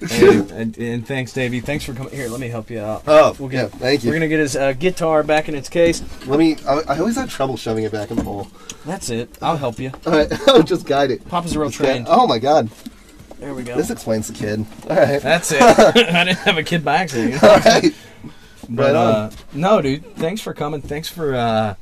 [0.00, 1.60] And, and, and thanks, Davey.
[1.60, 2.12] Thanks for coming.
[2.14, 3.02] Here, let me help you out.
[3.06, 4.10] Oh, We'll yeah, get- thank you.
[4.10, 6.02] We're gonna get his uh, guitar back in its case.
[6.26, 6.56] Let me.
[6.68, 8.48] I, I always have trouble shoving it back in the hole.
[8.86, 9.36] That's it.
[9.42, 9.90] I'll help you.
[10.06, 10.30] All right,
[10.64, 11.26] just guide it.
[11.28, 11.76] Papa's a real Yeah.
[11.76, 12.06] trained.
[12.08, 12.70] Oh my god,
[13.38, 13.76] There we go.
[13.76, 14.64] this explains the kid.
[14.88, 15.60] All right, That's it.
[15.62, 15.92] I
[16.24, 17.42] didn't have a kid by accident.
[17.42, 17.94] all right.
[18.70, 19.14] But Right on.
[19.14, 20.14] uh, no, dude.
[20.16, 20.82] Thanks for coming.
[20.82, 21.74] Thanks for uh,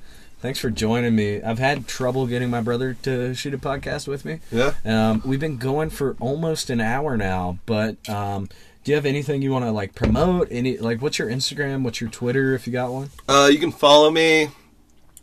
[0.47, 1.42] thanks for joining me.
[1.42, 4.38] I've had trouble getting my brother to shoot a podcast with me.
[4.53, 4.74] Yeah.
[4.84, 8.49] Um, we've been going for almost an hour now, but um,
[8.84, 10.47] do you have anything you want to like promote?
[10.53, 11.82] Any like what's your Instagram?
[11.82, 13.11] What's your Twitter if you got one?
[13.28, 14.51] Uh, you can follow me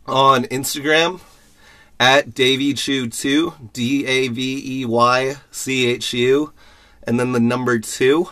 [0.04, 1.22] on Instagram
[1.98, 6.52] at DaveyChu2, D A V E Y C H U,
[7.04, 8.28] and then the number two.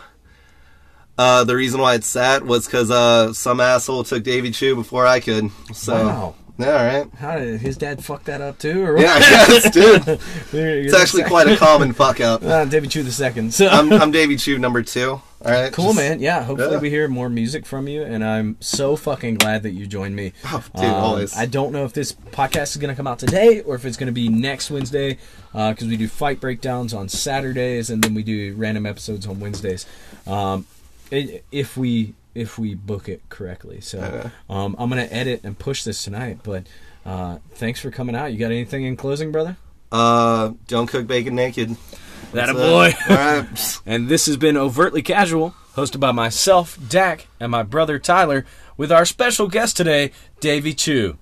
[1.17, 5.07] Uh, the reason why it's that was because uh, some asshole took Davey Chu before
[5.07, 5.49] I could.
[5.73, 6.35] So, Wow.
[6.59, 7.13] Yeah, all right.
[7.15, 8.83] How did his dad fuck that up too?
[8.85, 9.01] Or what?
[9.01, 10.19] Yeah, yes, dude.
[10.53, 12.43] It's actually quite a common fuck up.
[12.53, 13.53] Uh, David Chew the second.
[13.53, 15.11] So I'm, I'm Davey Chu number two.
[15.45, 15.73] All right.
[15.73, 16.19] cool, Just- man.
[16.19, 16.79] Yeah, hopefully Yeah.
[16.79, 20.33] we hear more music from you, and I'm so fucking glad that you joined me.
[20.45, 21.35] Oh, dude, Um, always.
[21.35, 23.97] I don't know if this podcast is going to come out today or if it's
[23.97, 25.17] going to be next Wednesday
[25.51, 29.85] because we do fight breakdowns on Saturdays and then we do random episodes on Wednesdays.
[30.27, 30.65] Um,
[31.11, 34.29] if we if we book it correctly, so Okay.
[34.49, 36.39] um, I'm going to edit and push this tonight.
[36.43, 36.65] But
[37.05, 38.31] uh, thanks for coming out.
[38.33, 39.57] You got anything in closing, brother?
[39.91, 41.75] Uh, don't cook bacon naked.
[42.33, 42.93] That a boy.
[43.09, 43.79] it.
[43.85, 48.45] And this has been Overtly Casual, hosted by myself, Dak, and my brother Tyler,
[48.77, 51.17] with our special guest today, Davey Chu,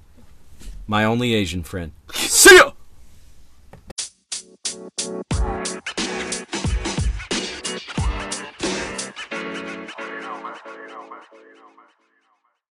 [0.88, 1.91] my only Asian friend.
[2.14, 2.72] See ya!